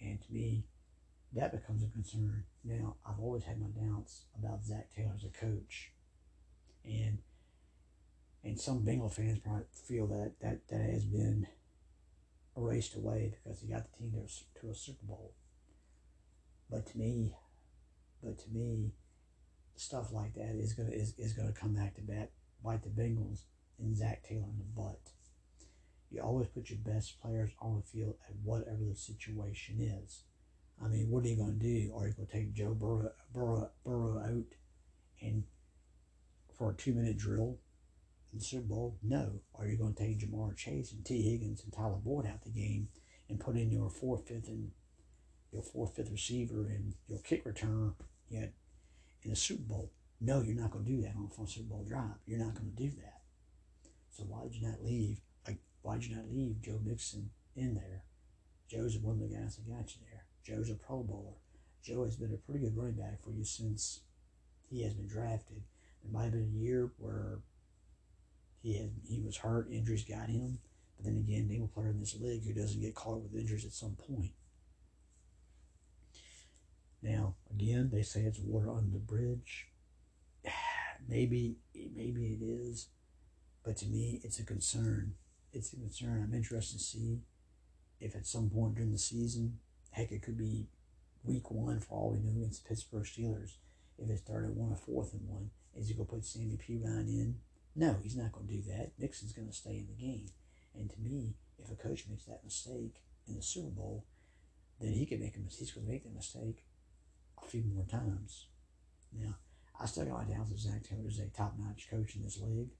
[0.00, 0.64] And to me,
[1.34, 2.44] that becomes a concern.
[2.64, 5.92] Now, I've always had my doubts about Zac Taylor as a coach.
[6.84, 7.18] And
[8.44, 11.46] and some Bengal fans probably feel that that, that has been
[12.56, 15.32] erased away because he got the team to, to a Super Bowl.
[16.70, 17.34] But to me,
[18.22, 18.92] but to me,
[19.76, 22.30] stuff like that is gonna is, is gonna come back to bat,
[22.62, 23.42] bite the Bengals
[23.78, 25.12] and Zac Taylor in the butt.
[26.10, 30.24] You always put your best players on the field at whatever the situation is.
[30.82, 31.92] I mean, what are you to do?
[31.94, 34.54] Are you to take Joe Burrow, Burrow, Burrow out
[35.20, 35.44] and
[36.56, 37.58] for a two minute drill
[38.32, 38.98] in the Super Bowl?
[39.02, 39.40] No.
[39.54, 42.88] Are you to take Ja'Marr Chase and Tee Higgins and Tyler Boyd out the game
[43.28, 44.70] and put in your fourth, fifth, and
[45.52, 47.94] your fourth, fifth receiver and your kick returner
[48.28, 48.52] yet
[49.22, 49.92] in the Super Bowl?
[50.20, 52.18] No, you're not going to do that on a Super Bowl drive.
[52.26, 53.20] You're not going to do that.
[54.10, 55.20] So why did you not leave?
[55.46, 58.02] Like, why did you not leave Joe Mixon in there?
[58.68, 60.24] Joe's one of the guys that got you there.
[60.44, 61.36] Joe's a Pro Bowler.
[61.82, 64.00] Joe has been a pretty good running back for you since
[64.68, 65.62] he has been drafted.
[66.02, 67.38] There might have been a year where
[68.62, 70.58] he had he was hurt, injuries got him.
[70.96, 73.64] But then again, name a player in this league who doesn't get caught with injuries
[73.64, 74.32] at some point.
[77.02, 79.68] Now, again, they say it's water under the bridge.
[81.08, 82.88] Maybe, maybe it is,
[83.64, 85.14] but to me, it's a concern.
[85.52, 86.22] It's a concern.
[86.22, 87.20] I'm interested to see
[88.00, 89.58] if at some point during the season,
[89.92, 90.66] heck, it could be
[91.24, 93.52] week one for all we know against the Pittsburgh Steelers.
[93.96, 97.08] If it started one or fourth and one, is he going to put Samaje Perine
[97.08, 97.36] in?
[97.74, 98.92] No, he's not going to do that.
[98.98, 100.26] Mixon's going to stay in the game.
[100.74, 104.04] And to me, if a coach makes that mistake in the Super Bowl,
[104.80, 105.60] then he can make a mistake.
[105.60, 106.64] He's going to make that mistake
[107.42, 108.46] a few more times.
[109.12, 109.36] Now,
[109.80, 112.70] I still got my doubts that Zac Taylor is a top-notch coach in this league.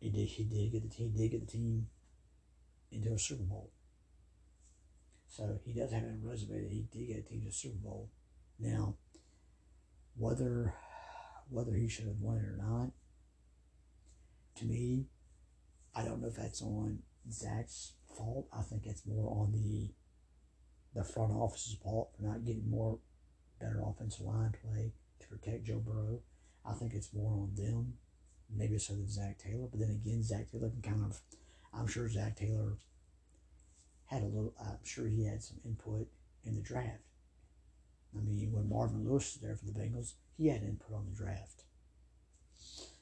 [0.00, 0.28] He did.
[0.28, 1.12] He did get the team.
[1.16, 1.86] Did get the team
[2.90, 3.70] into a Super Bowl.
[5.28, 7.78] So he does have a resume that he did get a team to a Super
[7.78, 8.10] Bowl.
[8.58, 8.96] Now,
[10.16, 10.74] whether
[11.48, 12.90] whether he should have won it or not,
[14.56, 15.06] to me,
[15.94, 18.48] I don't know if that's on Zac's fault.
[18.52, 19.90] I think it's more on the
[20.94, 22.98] the front office's fault for not getting more
[23.60, 26.20] better offensive line play to protect Joe Burrow.
[26.66, 27.94] I think it's more on them.
[28.54, 29.66] Maybe so than Zac Taylor.
[29.70, 31.20] But then again, Zac Taylor can kind of
[31.72, 32.76] I'm sure Zac Taylor
[34.06, 36.08] had a little I'm sure he had some input
[36.44, 37.00] in the draft.
[38.14, 41.16] I mean, when Marvin Lewis was there for the Bengals, he had input on the
[41.16, 41.64] draft.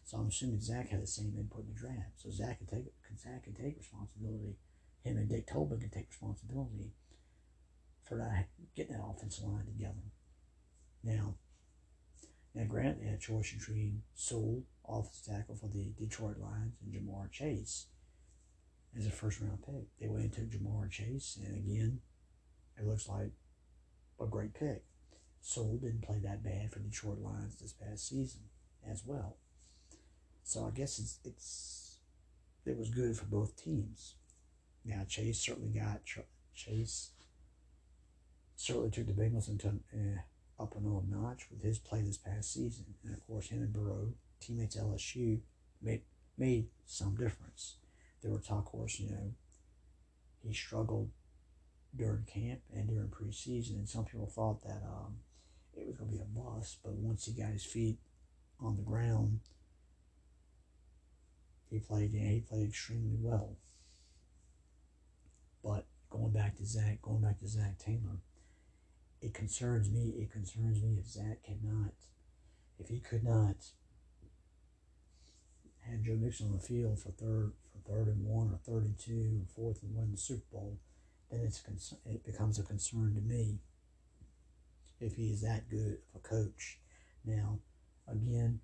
[0.04, 2.18] So I'm assuming Zac had the same input in the draft.
[2.18, 4.56] So Zac can take Zac can take responsibility.
[5.02, 6.92] Him and Duke Tobin can take responsibility
[8.76, 10.12] getting that offensive line together.
[11.02, 11.34] Now,
[12.54, 17.30] now they had a choice between Sewell, offensive tackle for the Detroit Lions, and Ja'Marr
[17.30, 17.86] Chase
[18.96, 19.86] as a first round pick.
[20.00, 22.00] They went and took Ja'Marr Chase, and again,
[22.76, 23.32] it looks like
[24.20, 24.84] a great pick.
[25.40, 28.42] Sewell didn't play that bad for Detroit Lions this past season
[28.88, 29.36] as well.
[30.42, 31.98] So I guess it's, it's
[32.66, 34.14] it was good for both teams.
[34.84, 36.00] Now Chase certainly got
[36.54, 37.10] Chase
[38.60, 42.84] certainly took the Bengals into uh, up another notch with his play this past season,
[43.02, 45.40] and of course him and Burrow, teammates LSU,
[45.80, 46.02] made
[46.36, 47.76] made some difference.
[48.20, 49.32] There were talk horse, you know,
[50.42, 51.10] he struggled
[51.96, 55.16] during camp and during preseason, and some people thought that um,
[55.74, 56.80] it was going to be a bust.
[56.84, 57.96] But once he got his feet
[58.60, 59.40] on the ground,
[61.70, 62.12] he played.
[62.12, 63.56] Yeah, he played extremely well.
[65.64, 68.18] But going back to Zac, going back to Zac Taylor,
[69.20, 70.14] it concerns me.
[70.18, 71.92] It concerns me if Zac cannot,
[72.78, 73.56] if he could not
[75.88, 78.98] have Joe Mixon on the field for third, for third and one, or third and
[78.98, 80.78] two, or fourth and one in the Super Bowl,
[81.30, 81.62] then it's
[82.06, 83.58] it becomes a concern to me
[85.00, 86.78] if he is that good of a coach.
[87.24, 87.58] Now,
[88.08, 88.60] again,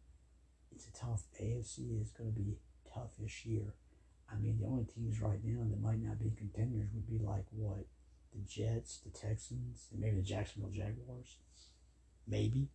[0.74, 1.24] it's a tough.
[1.40, 2.56] AFC is going to be
[2.92, 3.74] tough this year.
[4.30, 7.44] I mean, the only teams right now that might not be contenders would be like
[7.52, 7.86] what
[8.36, 11.38] the Jets, the Texans, and maybe the Jacksonville Jaguars.
[12.28, 12.68] Maybe,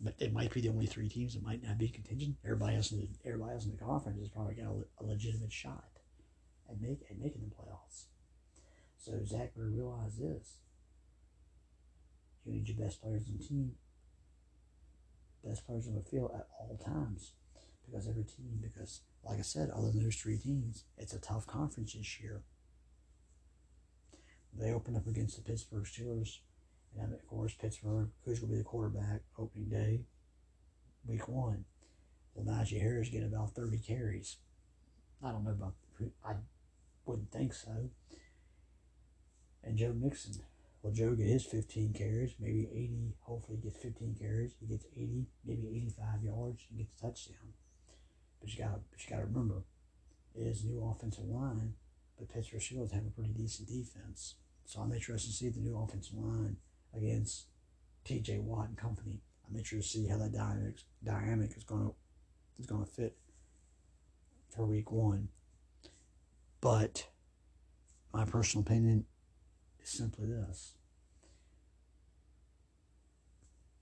[0.00, 2.36] but they might be the only three teams that might not be contingent.
[2.44, 5.52] Everybody else in the everybody else in the conference has probably got a, a legitimate
[5.52, 5.84] shot
[6.68, 8.06] at make at making the playoffs.
[8.96, 10.56] So Zac better realize this.
[12.44, 13.72] You need your best players on the team,
[15.44, 17.32] best players on the field at all times.
[17.86, 21.46] because every team, because like I said, other than those three teams, it's a tough
[21.46, 22.42] conference this year.
[24.58, 26.38] They open up against the Pittsburgh Steelers,
[26.98, 30.00] and of course, Pittsburgh, who's going to be the quarterback opening day,
[31.06, 31.64] week one.
[32.34, 34.36] Well, Najee Harris get about 30 carries.
[35.22, 35.74] I don't know about,
[36.24, 36.34] I
[37.04, 37.90] wouldn't think so.
[39.62, 40.42] And Joe Mixon,
[40.82, 43.14] well, Joe get his 15 carries, maybe 80.
[43.20, 44.52] Hopefully, he gets 15 carries.
[44.58, 47.52] He gets 80, maybe 85 yards, and gets a touchdown.
[48.40, 49.62] But you got you got to remember,
[50.34, 51.74] it is new offensive line,
[52.18, 54.36] but Pittsburgh Steelers have a pretty decent defense.
[54.70, 56.56] So I'm interested to see the new offensive line
[56.96, 57.46] against
[58.04, 58.38] T.J.
[58.38, 59.20] Watt and company.
[59.44, 61.94] I'm interested to see how that dynamic dynamic is going to
[62.56, 63.16] is to fit
[64.54, 65.30] for Week One.
[66.60, 67.08] But
[68.14, 69.06] my personal opinion
[69.82, 70.76] is simply this.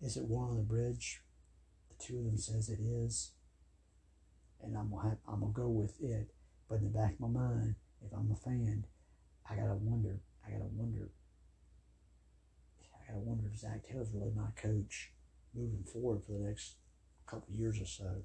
[0.01, 1.21] Is it one on the bridge?
[1.91, 3.33] The two of them says it is.
[4.63, 6.31] And I'm gonna have, I'm gonna go with it.
[6.67, 8.87] But in the back of my mind, if I'm a fan,
[9.51, 10.23] I gotta wonder.
[10.49, 11.11] I gotta wonder.
[12.95, 15.13] I gotta wonder if Zac Taylor's really my coach
[15.55, 16.77] moving forward for the next
[17.27, 18.23] couple years or so.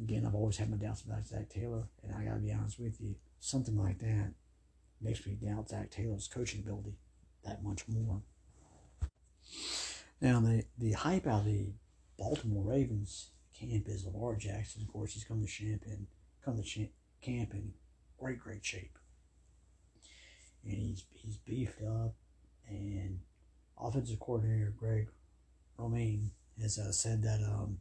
[0.00, 3.00] Again, I've always had my doubts about Zac Taylor, and I gotta be honest with
[3.00, 4.32] you, something like that
[5.00, 6.94] makes me doubt Zac Taylor's coaching ability
[7.44, 8.22] that much more.
[10.20, 11.72] Now, the, the hype out of the
[12.18, 14.82] Baltimore Ravens camp is Lamar Jackson.
[14.82, 16.06] Of course, he's come to champion,
[16.44, 17.72] come to champ, camp in
[18.18, 18.98] great, great shape.
[20.64, 22.14] And he's he's beefed up,
[22.68, 23.20] and
[23.78, 25.08] offensive coordinator Greg
[25.76, 27.78] Roman has uh, said that um,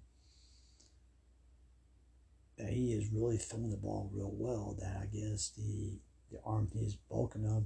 [2.58, 4.76] that he is really throwing the ball real well.
[4.80, 6.00] That I guess the
[6.32, 7.64] the arm is bulking up.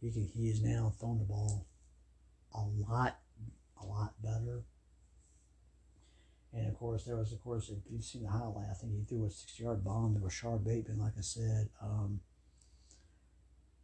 [0.00, 1.66] He can he is now throwing the ball
[2.54, 3.18] a lot
[3.80, 4.64] a lot better.
[6.52, 9.04] And of course, there was, of course, if you've seen the highlight, I think he
[9.04, 11.68] threw a 60 yard bomb to Rashod Bateman, like I said.
[11.82, 12.20] Um,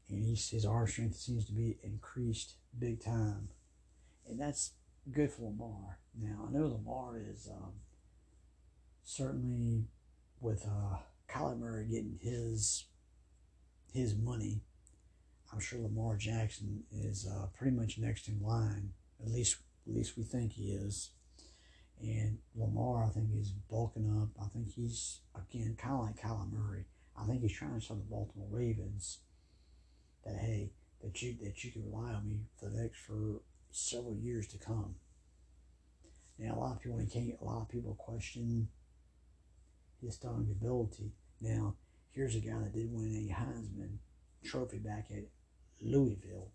[0.09, 3.49] and he's, his arm strength seems to be increased big time.
[4.29, 4.73] And that's
[5.11, 5.99] good for Lamar.
[6.21, 7.73] Now, I know Lamar is um,
[9.03, 9.85] certainly
[10.40, 12.85] with uh, Kyler Murray getting his
[13.93, 14.61] his money.
[15.53, 18.90] I'm sure Lamar Jackson is uh, pretty much next in line.
[19.23, 21.11] At least, at least we think he is.
[22.01, 24.31] And Lamar, I think, is bulking up.
[24.43, 26.87] I think he's again kind of like Kyler Murray.
[27.17, 29.19] I think he's trying to show the Baltimore Ravens
[30.25, 34.17] that hey, that you that you can rely on me for the next for several
[34.17, 34.95] years to come.
[36.39, 37.41] Now, a lot of people can't.
[37.41, 38.69] A lot of people question
[40.01, 41.13] his throwing ability.
[41.41, 41.77] Now,
[42.11, 43.99] here's a guy that did win a Heisman
[44.45, 45.25] Trophy back at
[45.81, 46.51] Louisville.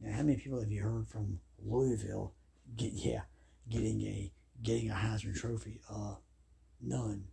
[0.00, 2.34] Now, how many people have you heard from Louisville?
[2.76, 3.22] Get yeah,
[3.68, 4.32] getting a
[4.62, 5.80] getting a Heisman Trophy.
[5.90, 6.14] Uh,
[6.80, 7.24] none.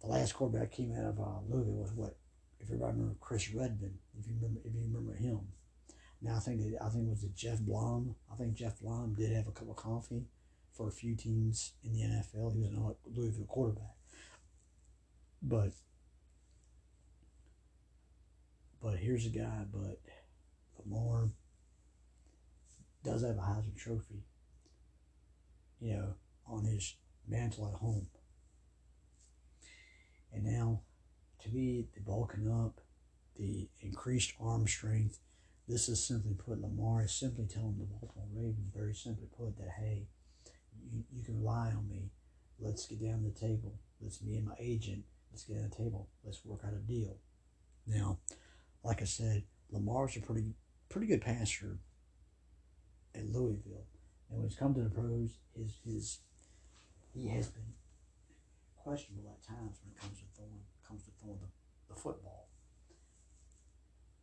[0.00, 2.16] The last quarterback came out of uh, Louisville was what?
[2.64, 5.40] If everybody remember Chris Redman, if you remember, if you remember him.
[6.22, 8.14] Now I think I think it was Jeff Brohm.
[8.32, 10.24] I think Jeff Brohm did have a cup of coffee
[10.72, 12.54] for a few teams in the NFL.
[12.54, 13.96] He was an Louisville quarterback,
[15.42, 15.72] but
[18.82, 19.66] but here's a guy.
[19.70, 20.00] But
[20.78, 21.28] Lamar
[23.04, 24.24] does have a Heisman Trophy.
[25.80, 26.14] You know,
[26.46, 26.94] on his
[27.28, 28.06] mantle at home.
[30.32, 30.80] And now,
[31.44, 32.80] to be the bulking up,
[33.36, 35.20] the increased arm strength,
[35.68, 39.70] this is simply put, Lamar is simply telling the Baltimore Ravens, very simply put, that
[39.78, 40.08] hey,
[40.92, 42.10] you, you can rely on me.
[42.58, 43.78] Let's get down to the table.
[44.00, 45.04] Let's me and my agent.
[45.30, 46.08] Let's get on the table.
[46.22, 47.16] Let's work out a deal.
[47.86, 48.18] Now,
[48.82, 50.54] like I said, Lamar's a pretty
[50.88, 51.78] pretty good passer
[53.14, 53.86] at Louisville.
[54.28, 56.18] And when he's come to the pros, his his
[57.12, 57.74] he has been
[58.76, 61.50] questionable at times when it comes to throwing comes to throwing the,
[61.92, 62.48] the football.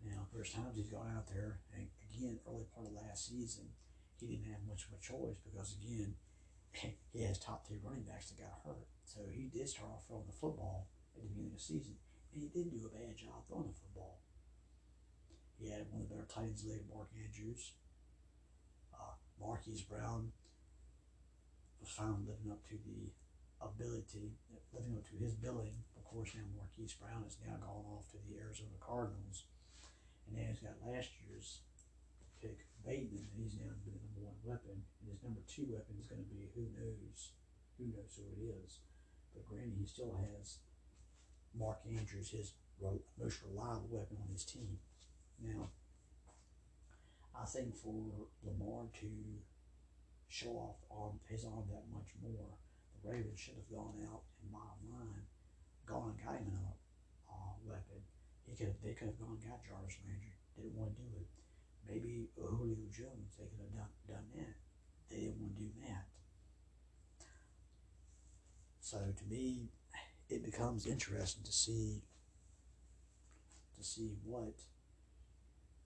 [0.06, 3.70] Now, there's times he's gone out there, and again, early part of last season,
[4.18, 6.16] he didn't have much of a choice because again,
[7.14, 8.88] he has top tier running backs that got hurt.
[9.06, 11.98] So he did start off throwing the football at the beginning of the season,
[12.34, 14.22] and he didn't do a bad job throwing the football.
[15.60, 17.74] He had one of the better tight ends in league, Mark Andrews.
[18.94, 20.32] Uh, Marquise Brown
[21.80, 23.14] was found living up to the
[23.62, 24.34] ability,
[24.74, 25.86] living up to his billing.
[25.96, 29.46] Of course, now Marquise Brown has now gone off to the Arizona Cardinals.
[30.28, 31.62] And now he's got last year's
[32.42, 34.82] pick, Bateman, and he's now been the number one weapon.
[35.02, 37.34] And his number two weapon is going to be who knows,
[37.78, 38.82] who knows who it is.
[39.34, 40.60] But granted, he still has
[41.58, 44.80] Mark Andrews, his most reliable weapon on his team.
[45.40, 45.70] Now,
[47.38, 49.10] I think for Lamar to
[50.28, 52.58] show off arm, his arm that much more.
[53.04, 55.26] Ravens should have gone out in my mind,
[55.86, 56.78] gone and got him another
[57.30, 58.02] uh, weapon.
[58.46, 60.38] He could have, they could have gone and got Jarvis Landry.
[60.56, 61.30] Didn't want to do it.
[61.88, 64.56] Maybe Julio Jones, they could have done, done that.
[65.10, 66.06] They didn't want to do that.
[68.80, 69.70] So to me,
[70.30, 72.04] it becomes interesting to see
[73.78, 74.62] to see what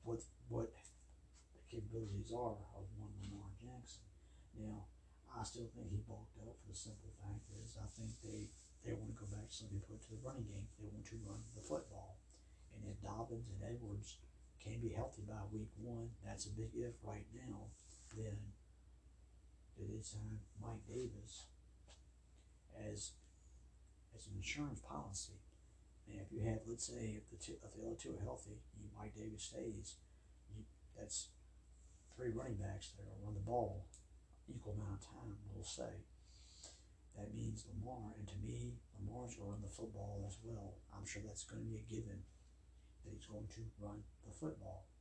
[0.04, 0.74] what what
[1.54, 4.04] the capabilities are of one Lamar Jackson.
[4.58, 4.86] Now,
[5.36, 8.48] I still think he bulked up for the simple fact is I think they
[8.88, 10.70] they want to go back to something put to the running game.
[10.78, 12.22] They want to run the football.
[12.72, 14.22] And if Dobbins and Edwards
[14.62, 17.74] can be healthy by week one, that's a big if right now,
[18.14, 18.38] then
[19.74, 21.50] they did sign Mike Davis
[22.78, 23.18] as
[24.16, 25.42] as an insurance policy.
[26.08, 28.62] And if you have, let's say, if the two, if the other two are healthy,
[28.78, 29.98] you Mike Davis stays,
[30.54, 30.64] you,
[30.96, 31.30] that's
[32.16, 33.84] three running backs that are going run the ball
[34.50, 36.06] equal amount of time, we'll say.
[37.16, 40.76] That means Lamar, and to me, Lamar's going to run the football as well.
[40.92, 42.28] I'm sure that's going to be a given
[43.04, 44.92] that he's going to run the football.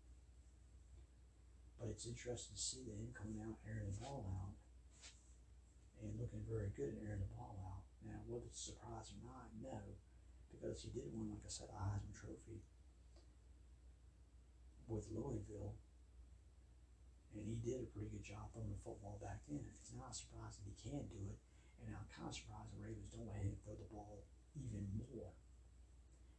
[1.74, 4.54] But it's interesting to see him coming out, airing the ball out,
[5.98, 7.82] and looking very good at airing the ball out.
[8.06, 9.98] Now, whether it's a surprise or not, no,
[10.54, 12.62] because he did win, like I said, a Heisman Trophy
[14.86, 15.74] with Louisville,
[17.34, 19.66] and he did a pretty good job throwing the football back then.
[19.82, 21.38] It's not that he can do it,
[21.82, 24.22] and I'm kind of surprised the Ravens don't let him throw the ball
[24.54, 25.34] even more.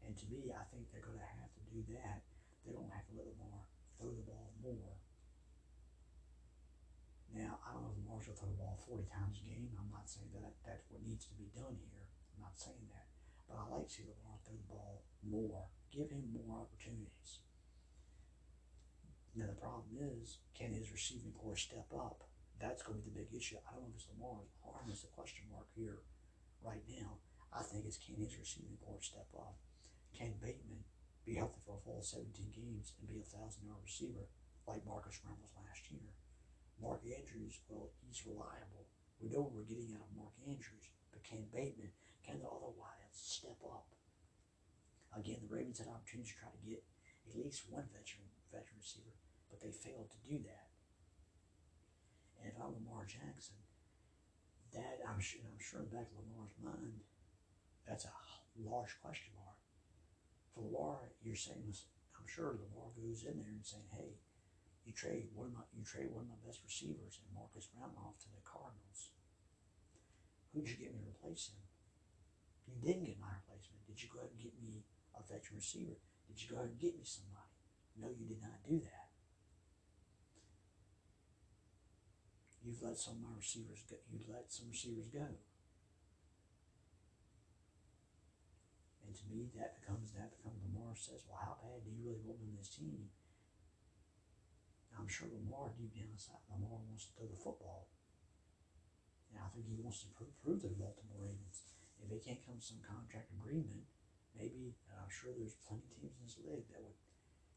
[0.06, 2.24] And to me, I think they're going to have to do that.
[2.64, 3.68] They don't have to let Lamar
[4.00, 4.96] throw the ball more.
[7.36, 9.76] Now, I don't know if going to throw the ball 40 times a game.
[9.76, 12.08] I'm not saying that that's what needs to be done here.
[12.32, 13.12] I'm not saying that.
[13.50, 15.68] But I like to see Lamar throw the ball more.
[15.92, 17.44] Give him more opportunities.
[19.36, 22.24] Now, the problem is, can his receiving core step up?
[22.56, 23.60] That's going to be the big issue.
[23.68, 26.00] I don't know if it's Lamar's arm is question mark here
[26.64, 27.20] right now.
[27.52, 29.60] I think it's can his receiving core step up?
[30.16, 30.88] Can Bateman
[31.28, 34.32] be healthy for a full 17 games and be a thousand yard receiver
[34.64, 36.16] like Marquise Brown was last year?
[36.80, 38.88] Mark Andrews, well, he's reliable.
[39.20, 41.92] We know what we're getting out of Mark Andrews, but can Bateman,
[42.24, 43.92] can the other wideouts step up?
[45.12, 46.84] Again, the Ravens had opportunities to try to get
[47.28, 49.16] at least one veteran veteran receiver,
[49.56, 50.68] but they failed to do that.
[52.36, 53.56] And if I'm Lamar Jackson,
[54.76, 57.00] that I'm sure I'm sure in the back of Lamar's mind,
[57.88, 58.12] that's a
[58.60, 59.56] large question mark.
[60.52, 61.72] For Lamar, you're saying
[62.20, 64.20] I'm sure Lamar goes in there and saying, "Hey,
[64.84, 68.20] you trade one of my you trade one of my best receivers and Marcus off
[68.28, 69.16] to the Cardinals.
[70.52, 71.64] Who'd you get me to replace him?
[72.68, 73.88] You didn't get my replacement.
[73.88, 74.84] Did you go ahead and get me
[75.16, 75.96] a veteran receiver?
[76.28, 77.56] Did you go ahead and get me somebody?
[77.96, 79.05] No, you did not do that.
[82.66, 84.02] You've let some of my receivers go.
[84.10, 85.30] You've let some receivers go.
[89.06, 92.26] And to me, that becomes that becomes Lamar says, well, how bad do you really
[92.26, 93.14] want in this team?
[94.98, 97.86] I'm sure Lamar, deep down inside, Lamar wants to throw the football.
[99.30, 101.78] And I think he wants to prove, prove to the Baltimore Ravens.
[102.02, 103.86] If they can't come to some contract agreement,
[104.34, 106.98] maybe, I'm sure there's plenty of teams in this league that would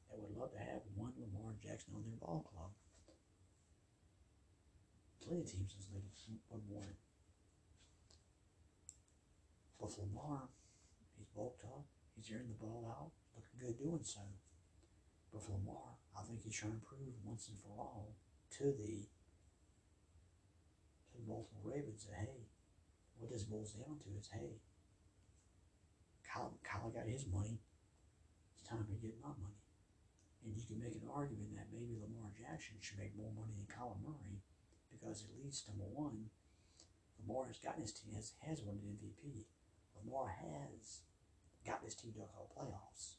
[0.09, 2.73] that would love to have one Lamar Jackson on their ball club.
[5.29, 6.09] Plenty of this league
[6.49, 6.97] would.
[9.77, 10.49] But Lamar,
[11.21, 11.85] he's bulked up,
[12.17, 14.25] he's airing the ball out, looking good doing so.
[15.29, 18.17] But for Lamar, I think he's trying to prove once and for all
[18.57, 19.05] to the
[21.13, 22.49] to the Baltimore Ravens that hey,
[23.21, 24.57] what this boils down to is hey,
[26.25, 27.61] Kyle, Kyle got his money.
[28.57, 29.61] It's time to get my money.
[30.41, 33.69] And you can make an argument that maybe Lamar Jackson should make more money than
[33.69, 34.41] Kyler Murray
[34.99, 36.31] because at least number one,
[37.23, 39.47] Lamar has gotten his team has has won an MVP.
[39.95, 41.07] Lamar has
[41.67, 43.19] got his team to a couple playoffs.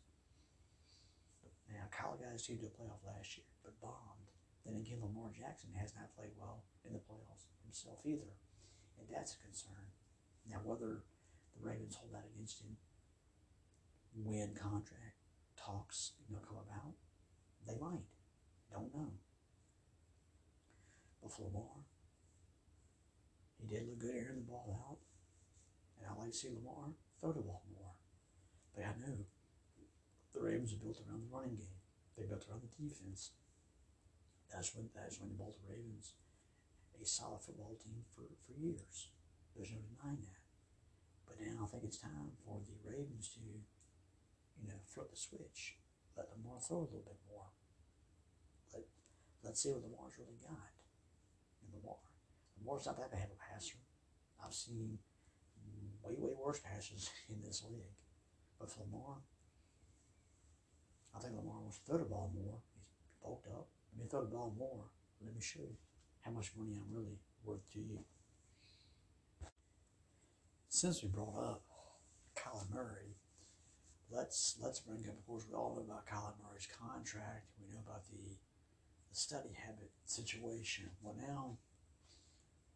[1.70, 4.32] Now, Kyle got his team to a playoff last year, but bombed.
[4.66, 8.34] Then again, Lamar Jackson has not played well in the playoffs himself either,
[8.98, 9.94] and that's a concern.
[10.50, 11.06] Now, whether
[11.54, 12.78] the Ravens hold that against him
[14.16, 15.22] when contract
[15.56, 16.98] talks you know come about,
[17.68, 18.10] they might.
[18.72, 19.12] Don't know.
[21.38, 21.86] Lamar,
[23.62, 24.98] he did look good airing the ball out,
[26.00, 27.94] and I like to see Lamar throw the ball more.
[28.74, 29.28] But I know
[30.34, 31.78] the Ravens are built around the running game.
[32.18, 33.36] They built around the defense.
[34.50, 36.18] That's when that's when the Baltimore Ravens
[37.02, 39.08] a solid football team for, for years.
[39.56, 40.44] There's no denying that.
[41.28, 45.80] But now I think it's time for the Ravens to, you know, flip the switch.
[46.18, 47.48] Let Lamar throw a little bit more.
[48.74, 48.84] Let
[49.44, 50.79] let's see what Lamar's really got.
[51.70, 51.98] And Lamar.
[52.60, 53.78] Lamar's not that bad of a passer.
[54.44, 54.98] I've seen
[56.04, 57.98] way, way worse passes in this league.
[58.60, 59.18] But for Lamar,
[61.16, 62.60] I think Lamar wants to throw the ball more.
[62.76, 63.68] He's bulked up.
[63.94, 64.86] Let me throw the ball more.
[65.22, 65.78] Let me show you
[66.22, 68.00] how much money I'm really worth to you.
[70.68, 71.64] Since we brought up
[72.38, 73.18] Kyler Murray,
[74.12, 75.18] let's let's bring up.
[75.18, 77.48] Of course, we all know about Kyler Murray's contract.
[77.60, 78.49] We know about the the
[79.16, 80.90] study habit situation.
[81.02, 81.58] Well, now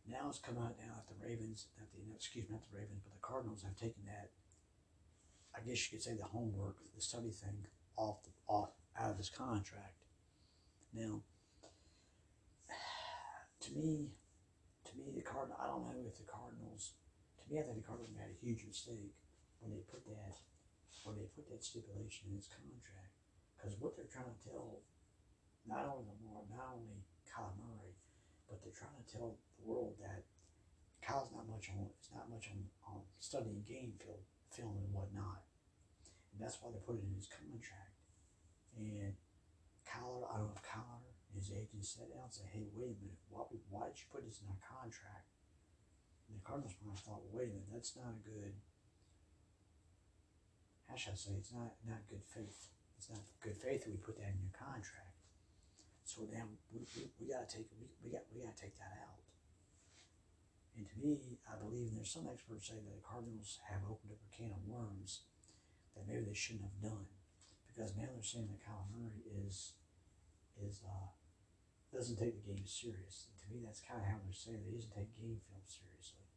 [0.07, 3.01] now it's come out now that the Ravens, that the excuse me, not the Ravens,
[3.03, 4.31] but the Cardinals have taken that.
[5.55, 9.17] I guess you could say the homework, the study thing, off the, off out of
[9.17, 10.03] his contract.
[10.93, 11.21] Now,
[13.61, 14.11] to me,
[14.85, 15.57] to me, the Cardinal.
[15.61, 16.93] I don't know if the Cardinals.
[17.39, 19.15] To me, I think the Cardinals made a huge mistake
[19.61, 20.35] when they put that
[21.03, 23.17] when they put that stipulation in his contract.
[23.55, 24.79] Because what they're trying to tell,
[25.67, 27.95] not only Lamar, not only Kyler Murray,
[28.47, 30.27] but they're trying to tell the world that
[31.01, 31.87] Kyle's not much on.
[31.99, 35.43] It's not much on, on studying game film, film and whatnot.
[36.31, 37.97] And that's why they put it in his contract.
[38.75, 39.15] And
[39.87, 42.99] Kyler, I don't know if Kyler his agent sat down and said, hey, wait a
[43.01, 45.33] minute, why, why did you put this in our contract?
[46.29, 48.53] And the Cardinals have thought, well, wait a minute, that's not a good,
[50.85, 52.69] how should I say, it's not, not good faith.
[52.97, 55.22] It's not good faith that we put that in your contract.
[56.13, 59.17] So then we, we, we gotta take we, we got we gotta take that out.
[60.77, 64.13] And to me, I believe and there's some experts say that the Cardinals have opened
[64.13, 65.25] up a can of worms
[65.97, 67.09] that maybe they shouldn't have done
[67.65, 69.73] because now they're saying that Kyler Murray is
[70.61, 71.09] is uh,
[71.89, 73.33] doesn't take the game serious.
[73.33, 76.29] And to me, that's kind of how they're saying he doesn't take game film seriously.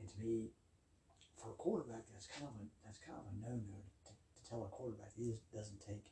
[0.00, 0.56] And to me,
[1.36, 4.40] for a quarterback, that's kind of a that's kind of a no no to, to
[4.40, 6.08] tell a quarterback he doesn't take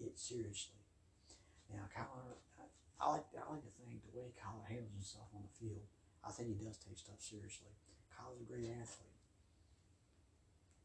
[0.00, 0.83] it seriously.
[1.72, 2.64] Now, Kyler, I,
[3.00, 5.84] I like I like to think the way Kyler handles himself on the field.
[6.24, 7.72] I think he does take stuff seriously.
[8.12, 9.20] Kyler's a great athlete.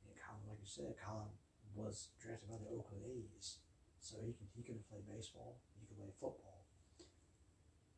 [0.08, 1.32] And Kyler, like you said, Kyler
[1.76, 3.64] was drafted by the Oakland A's.
[4.00, 6.64] So he can he could played baseball, he could play football.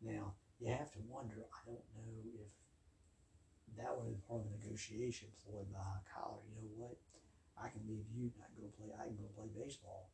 [0.02, 2.10] Now, you have to wonder, I don't know
[2.42, 2.50] if
[3.78, 6.42] that would have been part of the negotiation ploy by Kyler.
[6.58, 6.98] You know what?
[7.54, 10.10] I can leave you not go play I can go play baseball.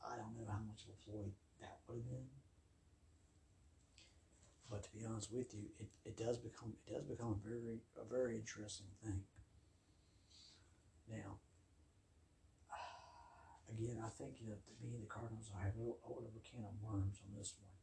[0.00, 1.28] I don't know how much of a ploy
[1.60, 2.28] that would have been.
[4.70, 7.82] But to be honest with you, it, it does become it does become a very
[7.98, 9.22] a very interesting thing.
[11.10, 11.42] Now,
[13.74, 16.78] again, I think you know, to me the Cardinals I have a little can of
[16.82, 17.74] worms on this one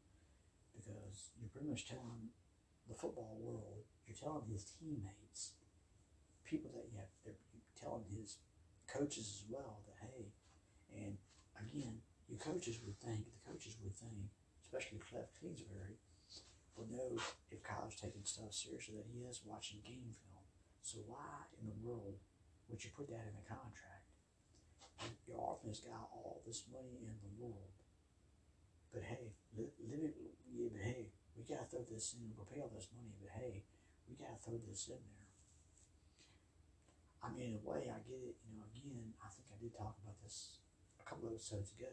[0.75, 2.31] because you're pretty much telling
[2.87, 5.59] the football world, you're telling his teammates,
[6.45, 7.39] people that you have, they're
[7.75, 8.37] telling his
[8.87, 10.31] coaches as well that hey,
[10.95, 11.17] and
[11.59, 15.95] again, your coaches would think, the coaches would think, especially Cliff Kingsbury,
[16.75, 17.17] would know
[17.49, 20.45] if Kyler's taking stuff seriously that he is watching game film.
[20.83, 22.19] So why in the world
[22.69, 24.11] would you put that in a contract?
[25.25, 27.75] Your offense got all this money in the world.
[28.93, 30.15] But hey, live it,
[30.51, 33.63] yeah, but hey, we gotta throw this in, we'll pay all this money, but hey,
[34.09, 35.27] we gotta throw this in there.
[37.23, 38.37] I mean, in a way, I get it.
[38.47, 40.63] You know, again, I think I did talk about this
[41.01, 41.91] a couple of episodes ago.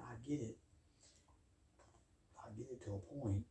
[0.00, 0.56] I get it.
[2.38, 3.44] I get it to a point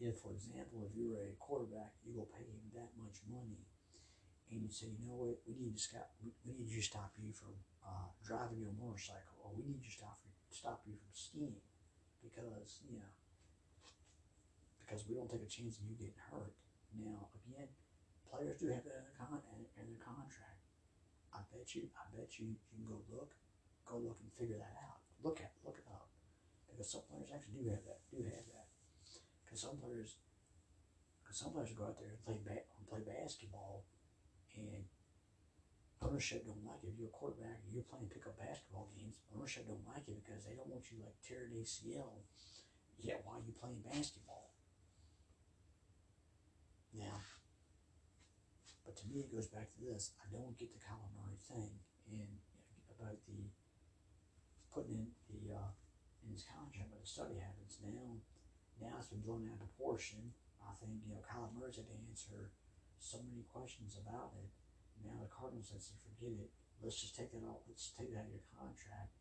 [0.00, 3.60] if, for example, if you're a quarterback, you go pay him that much money,
[4.48, 7.12] and you say, you know what, we need to stop, we, need you to stop
[7.20, 7.52] you from
[7.84, 10.16] uh, driving your motorcycle, or we need to stop
[10.50, 11.60] stop you from skiing,
[12.24, 13.12] because you know,
[14.80, 16.56] because we don't take a chance of you getting hurt.
[16.96, 17.68] Now, again,
[18.26, 19.44] players do have that their, con-
[19.78, 20.64] in their contract.
[21.30, 23.30] I bet you, I bet you, you can go look,
[23.86, 24.89] go look and figure that out.
[25.22, 26.08] Look at, look it up,
[26.68, 28.72] because some players actually do have that, do have that.
[29.44, 30.16] Because some players,
[31.20, 33.84] because some players go out there and play ba- play basketball,
[34.56, 34.88] and
[36.00, 36.90] ownership don't like it.
[36.92, 39.20] If you're a quarterback, and you're playing pickup basketball games.
[39.36, 42.24] Ownership don't like it because they don't want you like tearing ACL.
[43.00, 44.52] Yet while you playing basketball.
[46.92, 47.22] Now,
[48.84, 50.12] but to me, it goes back to this.
[50.20, 51.78] I don't get the Kyler Murray thing
[52.10, 52.28] and
[52.90, 53.48] about the
[54.72, 55.70] putting in the uh,
[56.24, 58.20] in his contract, but the study happens now
[58.80, 60.32] now it's been blown out of proportion.
[60.64, 62.48] I think, you know, Kyler Murray's had to answer
[62.96, 64.48] so many questions about it.
[65.04, 66.50] Now the Cardinals said, forget it.
[66.80, 67.60] Let's just take that out.
[67.68, 69.20] Let's take that out of your contract.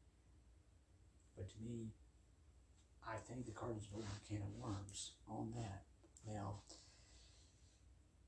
[1.36, 1.92] But to me,
[3.04, 5.84] I think the Cardinals opened a can of worms on that.
[6.24, 6.64] Now,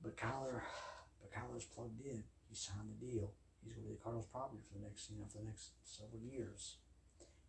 [0.03, 0.63] but Kyler,
[1.19, 2.23] but Kyler's plugged in.
[2.47, 3.31] He signed the deal.
[3.63, 5.79] He's going to be the Cardinals' property for the next, you know, for the next
[5.83, 6.75] several years.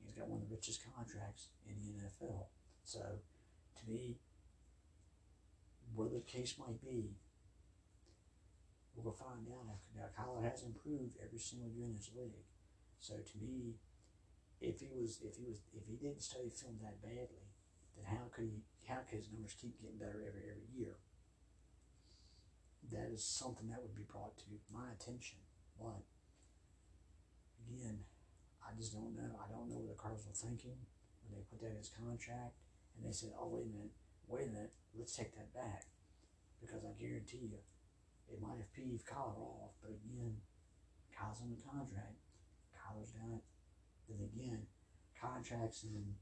[0.04, 2.46] He's got one of the richest contracts in the NFL.
[2.84, 4.18] So to me,
[5.94, 7.16] where the case might be,
[8.96, 9.78] we'll find out now.
[9.96, 12.44] Now Kyler has improved every single year in this league.
[13.00, 13.76] So to me,
[14.60, 17.50] if he was if he was if he didn't study film that badly,
[17.96, 20.96] then how could he how could his numbers keep getting better every every year?
[22.90, 25.38] That is something that would be brought to my attention.
[25.78, 26.02] But
[27.66, 28.04] again,
[28.62, 29.36] I just don't know.
[29.36, 30.78] I don't know what the Cardinals were thinking
[31.26, 32.56] when they put that in his contract
[32.96, 33.96] and they said, Oh wait a minute,
[34.26, 35.90] wait a minute, let's take that back.
[36.60, 37.58] Because I guarantee you,
[38.30, 40.38] it might have peeved Kyler off, but again,
[41.10, 42.22] Kyler's on the contract.
[42.72, 43.44] Kyler's done it.
[44.08, 44.66] Then again,
[45.18, 46.14] contracts in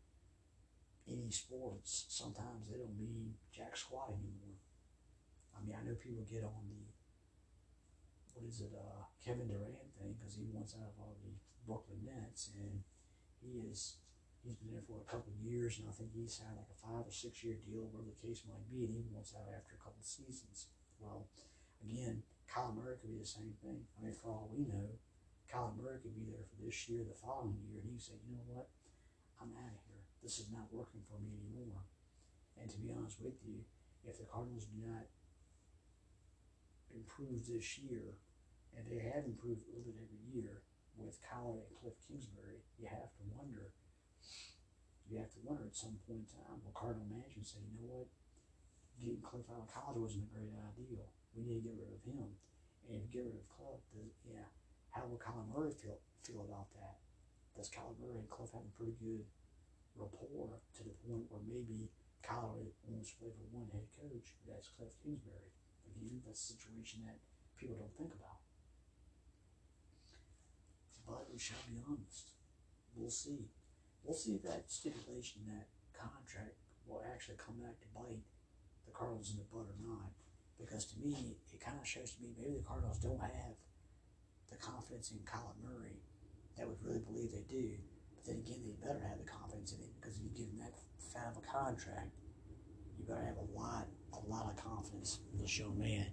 [1.09, 4.59] any sports, sometimes they don't mean jack squat anymore.
[5.57, 6.83] I mean, I know people get on the,
[8.33, 11.35] what is it, uh, Kevin Durant thing because he wants out of all the
[11.67, 12.83] Brooklyn Nets and
[13.41, 14.01] he is,
[14.45, 16.79] he's been there for a couple of years and I think he signed like a
[16.79, 19.77] five or six year deal, whatever the case might be, and he wants out after
[19.77, 20.69] a couple of seasons.
[21.01, 21.29] Well,
[21.81, 23.87] again, Kyle Murray could be the same thing.
[23.97, 24.99] I mean, for all we know,
[25.49, 28.35] Kyle Murray could be there for this year, the following year, and he say, you
[28.35, 28.69] know what,
[29.41, 30.05] I'm out of here.
[30.23, 31.83] This is not working for me anymore.
[32.61, 33.65] And to be honest with you,
[34.05, 35.09] if the Cardinals do not
[36.93, 38.19] improve this year,
[38.77, 40.63] and they have improved a little bit every year
[41.05, 43.73] with Kyler and Cliff Kingsbury, you have to wonder.
[45.09, 48.07] You have to wonder at some point in time, will Cardinal management say, you know
[48.07, 48.11] what,
[49.03, 51.03] getting Cliff out of college wasn't a great idea.
[51.35, 52.39] We need to get rid of him.
[52.87, 54.47] And if you get rid of Cliff, does, yeah,
[54.95, 57.01] how will Kyler Murray feel feel about that?
[57.57, 59.25] Does Kyler Murray and Cliff have a pretty good
[59.97, 61.91] rapport to the point where maybe
[62.23, 64.37] Kyler wants to play for one head coach?
[64.47, 65.51] That's Cliff Kingsbury.
[65.91, 67.19] Again, that's a situation that
[67.59, 68.40] people don't think about.
[71.11, 72.31] But we shall be honest.
[72.95, 73.51] We'll see.
[74.05, 76.55] We'll see if that stipulation, that contract,
[76.87, 78.23] will actually come back to bite
[78.87, 80.15] the Cardinals in the butt or not.
[80.55, 83.59] Because to me, it kind of shows to me maybe the Cardinals don't have
[84.51, 85.99] the confidence in Kyler Murray
[86.57, 87.75] that would really believe they do.
[88.15, 90.63] But then again, they better have the confidence in him because if you give him
[90.63, 92.15] that fat of a contract,
[92.99, 96.07] you better have a lot, a lot of confidence in this young man.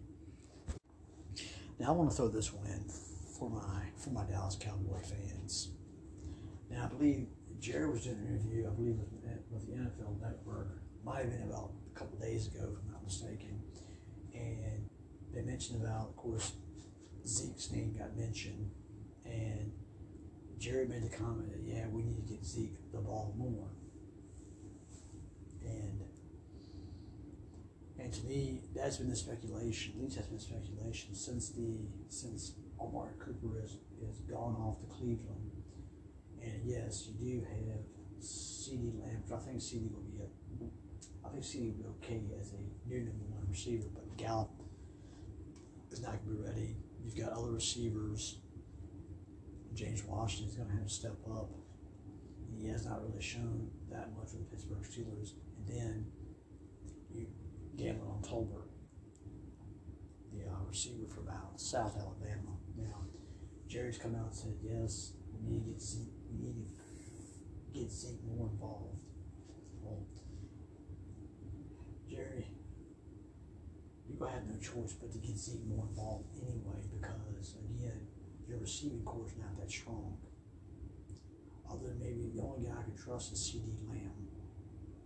[1.79, 2.89] Now I want to throw this one in
[3.37, 5.69] for my for my Dallas Cowboy fans.
[6.69, 7.27] Now I believe
[7.59, 9.09] Jerry was doing an interview, I believe with,
[9.49, 13.03] with the NFL Network, might have been about a couple days ago, if I'm not
[13.03, 13.61] mistaken,
[14.33, 14.89] and
[15.33, 16.53] they mentioned about, of course,
[17.25, 18.71] Zeke's name got mentioned,
[19.25, 19.71] and
[20.59, 23.69] Jerry made the comment that yeah, we need to get Zeke the ball more,
[25.63, 26.01] and
[27.99, 29.93] and to me, that's been the speculation.
[29.97, 34.85] At least that's been speculation since the since Amari Cooper is is gone off to
[34.87, 35.51] Cleveland,
[36.41, 37.81] and yes, you do have
[38.21, 39.23] CeeDee Lamb.
[39.33, 42.99] I think CeeDee will be a I think CeeDee will be okay as a new
[42.99, 44.49] number one receiver, but Gallup
[45.91, 46.75] is not going to be ready.
[47.03, 48.37] You've got other receivers.
[49.73, 51.49] James Washington is going to have to step up.
[52.59, 55.33] He has not really shown that much with the Pittsburgh Steelers.
[55.57, 56.05] And then
[57.11, 57.27] you
[57.75, 58.69] gamble on Tolbert,
[60.33, 62.56] the uh, receiver from out South Alabama.
[62.77, 63.05] Now,
[63.67, 67.91] Jerry's come out and said, yes, we need to get Zeke, we need to get
[67.91, 69.01] Zeke more involved.
[69.81, 70.05] Well,
[72.09, 72.47] Jerry,
[74.07, 78.07] you're going to have no choice but to get Zeke more involved anyway because, again,
[78.47, 80.17] your receiving core is not that strong.
[81.69, 84.27] Other than maybe the only guy I can trust is CeeDee Lamb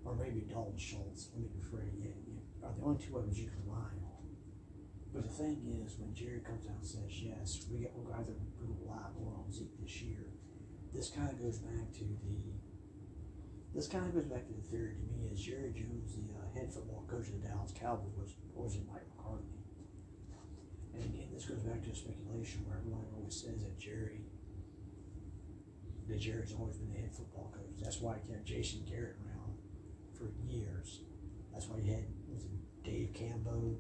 [0.06, 1.30] or maybe Dalton Schultz.
[1.34, 2.22] Let me rephrase again.
[2.64, 4.01] Are the only two weapons you can rely on.
[5.14, 8.26] But the thing is, when Jerry comes out and says, yes, we get, we're going
[8.26, 10.32] to rely more on Zeke this year,
[10.94, 12.52] this kind of goes back to the
[13.74, 16.44] this kind of goes back to the theory to me is Jerry Jones, the uh,
[16.54, 19.64] head football coach of the Dallas Cowboys, was, it Mike McCarthy?
[20.94, 24.28] And again, this goes back to a speculation where everyone always says that Jerry,
[26.10, 27.80] that Jerry's always been the head football coach.
[27.80, 29.56] That's why he kept Jason Garrett around
[30.20, 31.00] for years.
[31.54, 32.44] That's why he had was
[32.84, 33.78] Dave Campo.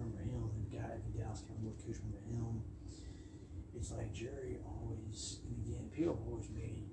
[0.00, 0.48] Remember him?
[0.64, 2.00] The guy, the Dallas Cowboys coach.
[2.00, 2.64] Remember him?
[3.76, 6.88] It's like Jerry always, and again, people always made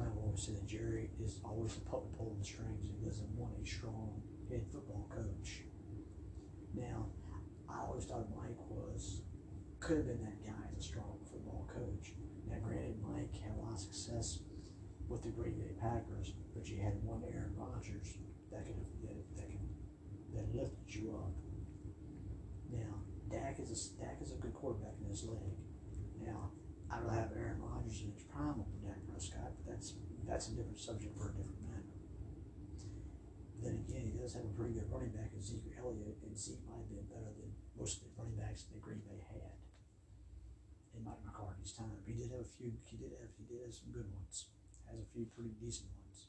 [0.00, 3.52] out always said that Jerry is always the puppet pulling the strings and doesn't want
[3.60, 5.62] a strong head football coach.
[6.74, 7.06] Now,
[7.68, 9.22] I always thought Mike was
[9.80, 12.14] could have been that guy as a strong football coach.
[12.48, 14.40] Now, granted, Mike had a lot of success
[15.08, 18.16] with the Green Bay Packers, but you had one Aaron Rodgers
[18.50, 19.51] that could have, that, that
[20.34, 21.32] that lifted you up.
[22.72, 25.60] Now, Dak is a Dak is a good quarterback in this league.
[26.20, 26.52] Now,
[26.88, 29.94] I don't have Aaron Rodgers in his prime over Dak Prescott, but that's
[30.28, 31.92] that's a different subject for a different matter.
[33.60, 36.64] Then again, he does have a pretty good running back in Zeke Elliott, and Zeke
[36.66, 39.54] might have been better than most of the running backs that Green Bay had
[40.96, 41.96] in Mike McCarthy's time.
[42.04, 42.72] He did have a few.
[42.84, 43.30] He did have.
[43.38, 44.50] He did have some good ones.
[44.90, 46.26] Has a few pretty decent ones.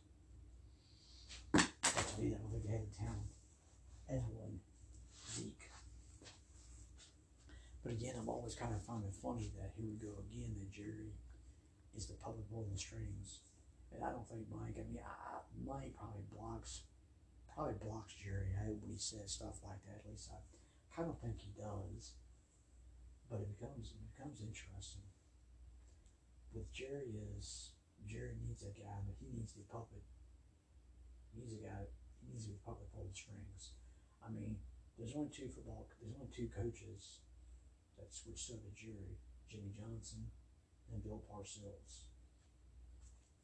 [1.51, 3.32] But to me, I don't think they had the talent
[4.09, 4.59] as one
[5.31, 5.69] Zeke.
[7.83, 10.55] But again, I'm always kind of finding funny that here we go again.
[10.55, 11.11] That Jerry
[11.95, 13.43] is the puppet pulling the strings,
[13.91, 14.79] and I don't think Mike.
[14.79, 16.83] I mean, I, Mike probably blocks
[17.53, 20.01] probably blocks Jerry out when he says stuff like that.
[20.01, 20.39] At least I
[20.95, 22.17] kind of think he does.
[23.29, 25.07] But it becomes it becomes interesting.
[26.53, 27.75] With Jerry is
[28.07, 30.07] Jerry needs a guy, but he needs the puppet.
[31.33, 31.91] He needs a guy.
[32.21, 33.75] He needs to be the puppet pull the strings.
[34.25, 34.57] I mean,
[34.97, 35.87] there's only two football.
[35.99, 37.21] There's only two coaches
[37.99, 39.19] that switched to Jerry:
[39.51, 40.31] Jimmy Johnson
[40.91, 42.07] and Bill Parcells.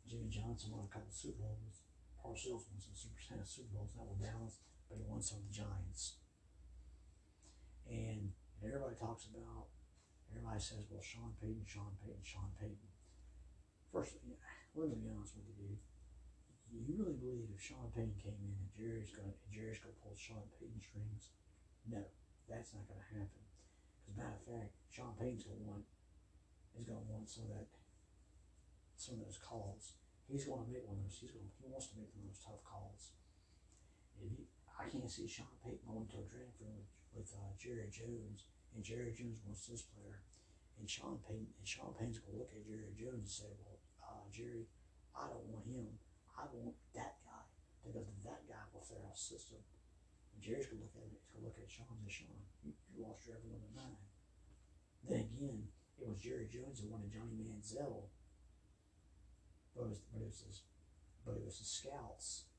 [0.08, 1.84] Jimmy Johnson won a couple Super Bowls
[2.20, 5.64] Parcells won some Super, Super Bowls, not with Dallas, but he won some with the
[5.64, 6.20] Giants.
[7.88, 9.72] And, and everybody talks about,
[10.30, 12.92] everybody says, well, Sean Payton, Sean Payton, Sean Payton.
[13.92, 14.38] First, yeah,
[14.76, 15.82] let me be honest with you, dude.
[16.70, 20.46] You really believe if Sean Payton came in and Jerry's gonna Jerry's gonna pull Sean
[20.58, 21.34] Payton strings?
[21.90, 22.06] No,
[22.46, 23.44] that's not gonna happen.
[24.06, 25.86] Because matter of fact, Sean Payton's gonna want
[26.78, 27.68] is gonna want some of that
[28.96, 30.00] some of those calls
[30.30, 31.18] he's going to make one of those.
[31.18, 31.50] He's going.
[31.58, 33.18] He wants to make one of those tough calls.
[34.22, 34.46] If he,
[34.78, 38.46] I can't see Sean Payton going to a draft room with, with uh, Jerry Jones,
[38.78, 40.22] and Jerry Jones wants this player,
[40.78, 43.82] and Sean Payton, and Sean Payton's going to look at Jerry Jones and say, "Well,
[44.06, 44.70] uh, Jerry,
[45.18, 45.98] I don't want him.
[46.40, 47.44] I want that guy
[47.84, 49.60] because that guy will fit our system."
[50.34, 52.24] And Jerry's going to look at it, He's going to look at Sean and say,
[52.24, 54.04] "Sean, you, you lost your everyone to nine.
[55.04, 55.68] Then again,
[56.00, 58.08] it was Jerry Jones that wanted Johnny Manziel
[59.80, 60.62] but it was, but it was his,
[61.24, 62.52] but it was his scouts.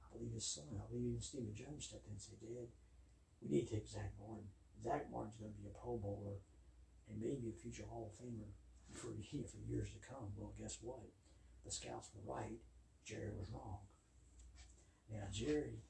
[0.00, 0.72] I believe his son.
[0.80, 2.72] I believe even Stephen Jones stepped in and said, "Dad,
[3.44, 4.48] we need to take Zack Martin.
[4.80, 6.40] Zack Martin's going to be a Pro Bowler
[7.08, 8.56] and maybe a future Hall of Famer
[8.96, 9.12] for
[9.52, 11.04] for years to come." Well, guess what?
[11.64, 12.58] The scouts were right.
[13.04, 13.82] Jerry was wrong.
[15.10, 15.82] Now Jerry,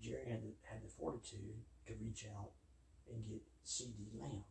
[0.00, 2.52] Jerry had the, had the fortitude to reach out
[3.10, 4.44] and get CeeDee Lamb.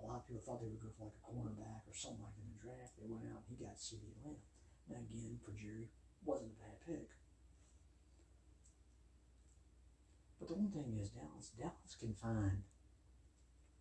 [0.00, 2.34] A lot of people thought they would go for like a cornerback or something like
[2.34, 2.98] that in the draft.
[2.98, 4.42] They went out and he got CeeDee Lamb.
[4.90, 5.92] Now again, for Jerry,
[6.24, 7.10] wasn't a bad pick.
[10.42, 12.66] But the one thing is Dallas, Dallas can find,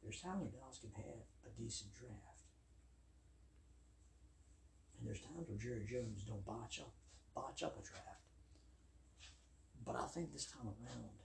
[0.03, 2.45] there's times where Dallas can have a decent draft.
[4.97, 6.93] And there's times where Jerry Jones don't botch up,
[7.33, 8.27] botch up a draft.
[9.85, 11.17] But I think this time around,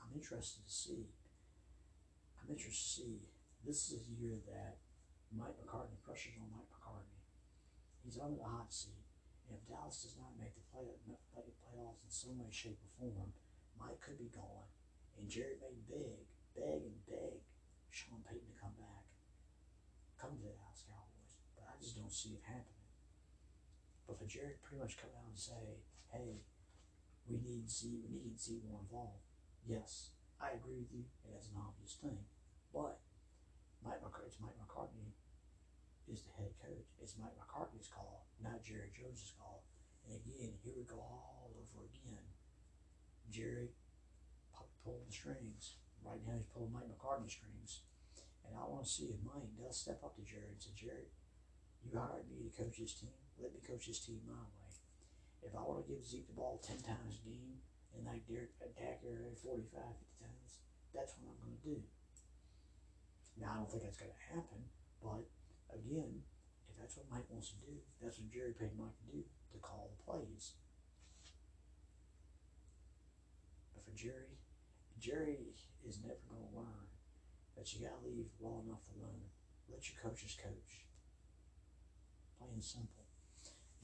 [0.00, 1.10] I'm interested to see,
[2.40, 3.14] I'm interested to see,
[3.66, 4.80] this is a year that
[5.32, 7.18] Mike McCarthy, pressure's on Mike McCarthy.
[8.04, 9.04] He's under the hot seat.
[9.48, 10.88] And if Dallas does not make the play,
[11.32, 13.30] play, playoffs in some way, shape, or form,
[13.76, 14.68] Mike could be gone.
[15.18, 16.24] And Jared may beg,
[16.56, 17.44] beg, and beg
[17.92, 19.04] Sean Payton to come back,
[20.16, 21.32] come to the Dallas Cowboys.
[21.54, 22.73] But I just don't see it happening.
[24.06, 25.80] But for Jerry pretty much come out and say,
[26.12, 26.44] hey,
[27.24, 29.24] we need Z, we need Z more involved.
[29.64, 32.20] Yes, I agree with you, and that's an obvious thing.
[32.68, 33.00] But
[33.80, 35.16] Mike McCarthy, it's Mike McCarthy
[36.04, 36.92] is the head coach.
[37.00, 39.64] It's Mike McCarthy's call, not Jerry Jones's call.
[40.04, 42.28] And again, here we go all over again.
[43.32, 43.72] Jerry
[44.84, 45.80] pulling the strings.
[46.04, 47.88] Right now, he's pulling Mike McCarthy's strings.
[48.44, 51.08] And I want to see if Mike does step up to Jerry and say, Jerry,
[51.80, 53.16] you hired me to coach this team.
[53.40, 54.64] Let me coach this team my way.
[55.44, 57.60] If I want to give Zeke the ball 10 times a game
[57.92, 60.50] and like Derek attack area 45, 50 times,
[60.96, 61.78] that's what I'm going to do.
[63.36, 64.62] Now, I don't think that's going to happen,
[65.02, 65.26] but
[65.68, 66.22] again,
[66.70, 69.20] if that's what Mike wants to do, that's what Jerry paid Mike to do,
[69.52, 70.56] to call the plays.
[73.74, 74.38] But for Jerry,
[74.96, 75.52] Jerry
[75.84, 76.88] is never going to learn
[77.56, 79.28] that you got to leave well enough alone.
[79.68, 80.88] Let your coaches coach.
[82.38, 83.03] Plain and simple.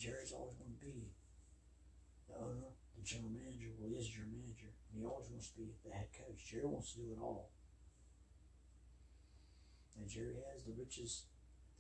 [0.01, 1.13] Jerry's always going to be
[2.25, 3.69] the owner, the general manager.
[3.77, 4.73] Well, he is your manager.
[4.89, 6.41] And he always wants to be the head coach.
[6.41, 7.53] Jerry wants to do it all.
[10.01, 11.29] And Jerry has the richest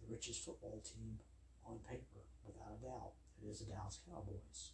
[0.05, 1.16] the richest football team
[1.64, 3.12] on paper, without a doubt.
[3.41, 4.73] It is the Dallas Cowboys.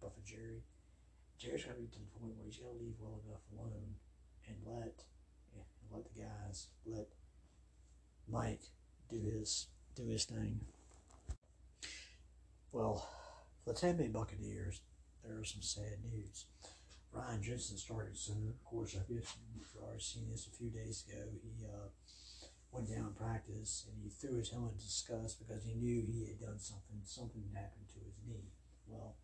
[0.00, 0.64] But for Jerry,
[1.38, 3.96] Jerry's got to be to the point where he's got to leave well enough alone
[4.48, 5.04] and let
[5.92, 7.08] let the guys let
[8.28, 8.72] Mike
[9.08, 10.60] do his do his thing.
[12.72, 13.06] Well,
[13.62, 14.80] for the Tampa Bay Buccaneers,
[15.22, 16.46] there is some sad news.
[17.12, 18.48] Ryan Jensen started soon.
[18.48, 21.20] Of course, I guess you've already seen this a few days ago.
[21.44, 21.92] He uh,
[22.72, 26.24] went down in practice and he threw his helmet in disgust because he knew he
[26.24, 28.48] had done something, something happened to his knee.
[28.88, 29.16] Well,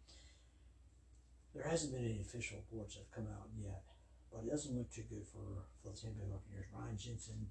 [1.55, 3.80] there hasn't been any official reports that have come out yet,
[4.30, 6.68] but it doesn't look too good for, for the Tampa Bay Buccaneers.
[6.76, 7.49] Ryan Jensen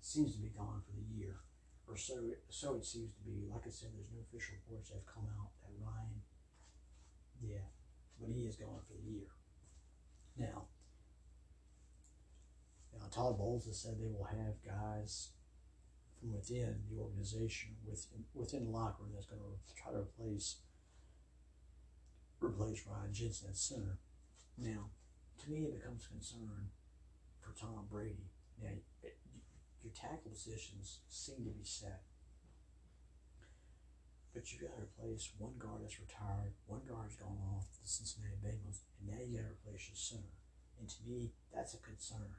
[0.00, 1.44] seems to be gone for the year,
[1.88, 2.14] or so
[2.48, 3.46] so it seems to be.
[3.50, 6.22] Like I said, there's no official reports that have come out that Ryan,
[7.42, 7.66] yeah,
[8.20, 9.30] but he is gone for the year.
[10.36, 10.66] Now,
[12.92, 15.30] now Todd Bowles has said they will have guys
[16.18, 20.56] from within the organization, within within the locker room, that's going to try to replace
[22.40, 23.98] replace Ryan Jensen at center.
[24.58, 24.90] Now,
[25.42, 26.70] to me, it becomes a concern
[27.40, 28.30] for Tom Brady.
[28.62, 28.70] Now,
[29.86, 32.02] your tackle positions seem to be set,
[34.34, 38.34] but you got to replace one guard that's retired, one guard's gone off the Cincinnati
[38.42, 40.34] Bengals, and now you got to replace your center.
[40.82, 42.34] And to me, that's a concern.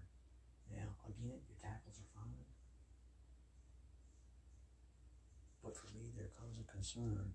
[0.68, 2.52] Now, again, your tackles are fine,
[5.64, 7.32] but for me, there comes a concern,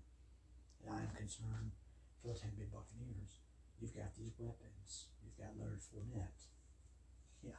[0.77, 1.73] and I am concerned
[2.21, 3.41] for the Tampa Bay Buccaneers.
[3.81, 5.09] You've got these weapons.
[5.25, 6.53] You've got Leonard Fournette.
[7.41, 7.57] Yeah.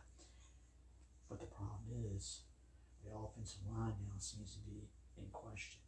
[1.34, 2.46] But the problem is
[3.02, 4.86] the offensive line now seems to be
[5.18, 5.82] in question.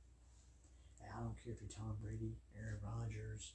[0.99, 3.55] And I don't care if you're Tom Brady, Aaron Rodgers,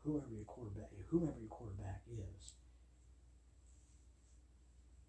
[0.00, 2.56] whoever your quarterback, whoever your quarterback is.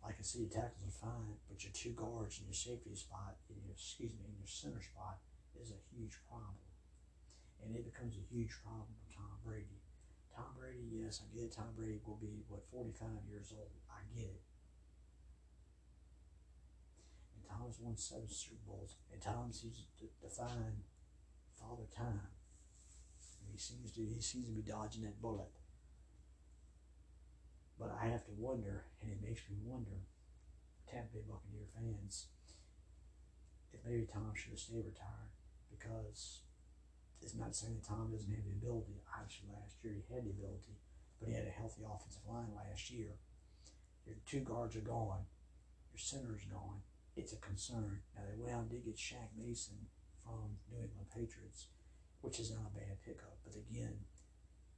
[0.03, 3.39] Like I said, your tackles are fine, but your two guards and your safety spot,
[3.47, 5.23] your excuse me, in your center spot
[5.55, 6.59] is a huge problem
[7.63, 9.79] and it becomes a huge problem for Tom Brady.
[10.35, 11.55] Tom Brady, yes, I get it.
[11.55, 13.71] Tom Brady will be, what, 45 years old.
[13.87, 14.43] I get it.
[17.43, 20.87] And Tom's won seven Super Bowls, and Tom seems to define
[21.59, 22.31] father time.
[23.43, 25.51] And he seems to he seems to be dodging that bullet.
[27.79, 30.07] But I have to wonder, and it makes me wonder,
[30.87, 32.27] Tampa Bay Buccaneer fans,
[33.73, 35.33] if maybe Tom should have stayed retired
[35.71, 36.45] because
[37.21, 39.01] it's not saying that Tom doesn't have the ability.
[39.09, 40.77] Obviously, last year he had the ability,
[41.19, 43.17] but he had a healthy offensive line last year.
[44.05, 45.25] Your two guards are gone.
[45.91, 46.83] Your center is gone.
[47.15, 48.01] It's a concern.
[48.15, 49.87] Now, they went out and did get Shaq Mason
[50.23, 51.67] from New England Patriots,
[52.21, 53.37] which is not a bad pickup.
[53.45, 54.05] But again,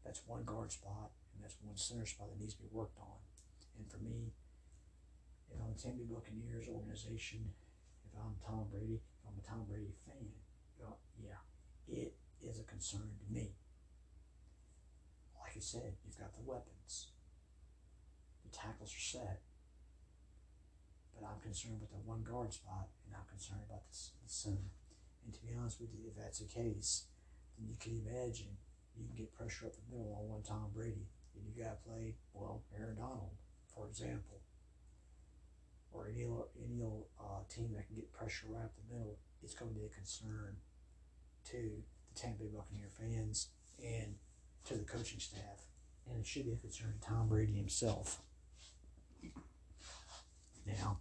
[0.04, 3.24] that's one guard spot, and that's one center spot that needs to be worked on.
[3.78, 4.34] And for me,
[5.50, 7.56] if I'm the Tampa Bay Buccaneers organization,
[8.04, 10.28] if I'm Tom Brady, if I'm a Tom Brady fan,
[10.78, 11.40] well, yeah,
[11.88, 13.56] it is a concern to me.
[15.40, 17.12] Like I said, you've got the weapons.
[18.44, 19.42] The tackles are set.
[21.16, 24.70] But I'm concerned with the one guard spot, and I'm concerned about the, the center.
[25.24, 27.08] And to be honest with you, if that's the case,
[27.58, 28.60] then you can imagine
[28.96, 31.90] you can get pressure up the middle on one Tom Brady, and you got to
[31.90, 33.36] play, well, Aaron Donald,
[33.74, 34.40] for example,
[35.92, 39.72] or any, any uh, team that can get pressure right up the middle, it's going
[39.72, 40.58] to be a concern
[41.52, 43.50] to the Tampa Bay Buccaneer fans
[43.84, 44.16] and
[44.66, 45.68] to the coaching staff.
[46.08, 48.22] And it should be a concern to Tom Brady himself.
[50.66, 51.00] Now,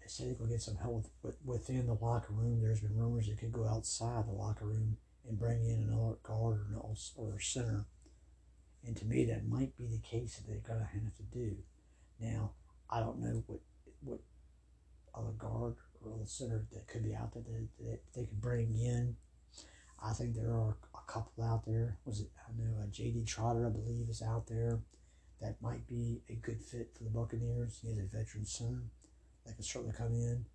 [0.00, 2.60] they said he could get some help with, within the locker room.
[2.60, 4.96] There's been rumors he could go outside the locker room
[5.28, 7.86] and bring in another guard or, or center.
[8.84, 11.56] And to me, that might be the case that they're going to have to do.
[12.20, 12.52] Now,
[12.90, 13.60] I don't know what
[14.00, 14.20] what
[15.14, 18.76] other guard or other center that could be out there that, that they could bring
[18.76, 19.16] in
[20.04, 21.98] I think there are a couple out there.
[22.04, 22.30] Was it?
[22.48, 23.24] I know uh, J.C.
[23.24, 24.80] Tretter, I believe, is out there.
[25.42, 27.80] That might be a good fit for the Buccaneers.
[27.82, 28.90] He has a veteran son
[29.44, 30.46] that can certainly come in,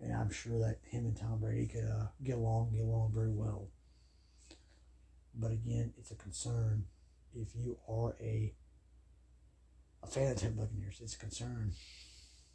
[0.00, 3.32] and I'm sure that him and Tom Brady could uh, get along, get along very
[3.32, 3.68] well.
[5.34, 6.84] But again, it's a concern
[7.34, 8.52] if you are a
[10.02, 11.00] a fan of the Buccaneers.
[11.02, 11.72] It's a concern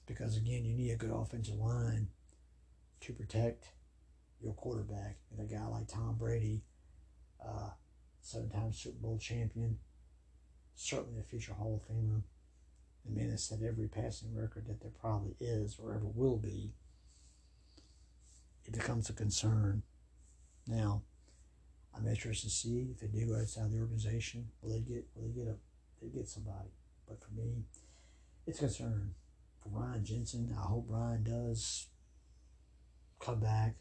[0.06, 2.10] because again, you need a good offensive line
[3.02, 3.70] to protect
[4.40, 6.64] your quarterback and a guy like Tom Brady,
[7.44, 7.70] uh,
[8.22, 9.80] seven time Super Bowl champion,
[10.76, 12.24] certainly a future Hall of Famer,
[13.06, 16.74] the man that set every passing record that there probably is or ever will be,
[18.66, 19.84] it becomes a concern.
[20.68, 21.04] Now,
[21.96, 25.28] I'm interested to see if they do go outside the organization, will they get will
[25.28, 25.56] they get a
[26.02, 26.70] they get somebody.
[27.08, 27.66] But for me,
[28.48, 29.16] it's a concern.
[29.62, 31.88] For Ryan Jensen, I hope Ryan does
[33.20, 33.76] come back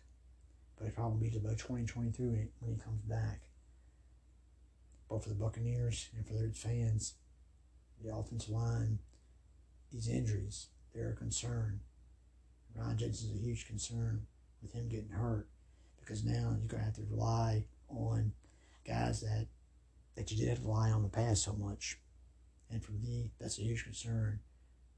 [0.82, 3.42] but it probably be about 2023 when he comes back.
[5.12, 7.12] But for the Buccaneers and for their fans,
[8.02, 8.98] the offensive line,
[9.92, 11.80] these injuries, they're a concern.
[12.74, 14.26] Ryan Jensen's a huge concern
[14.62, 15.48] with him getting hurt
[16.00, 18.32] because now you're going to have to rely on
[18.86, 19.48] guys that
[20.16, 21.98] that you didn't rely on the past so much.
[22.70, 24.40] And for me, that's a huge concern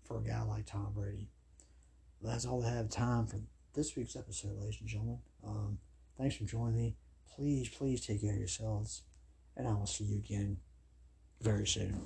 [0.04, 1.28] for a guy like Tom Brady.
[2.20, 3.40] Well, that's all I have time for
[3.74, 5.18] this week's episode, ladies and gentlemen.
[5.44, 5.78] Um,
[6.16, 6.94] thanks for joining me.
[7.34, 9.02] Please, please take care of yourselves,
[9.56, 10.58] and I will see you again
[11.40, 12.02] very soon.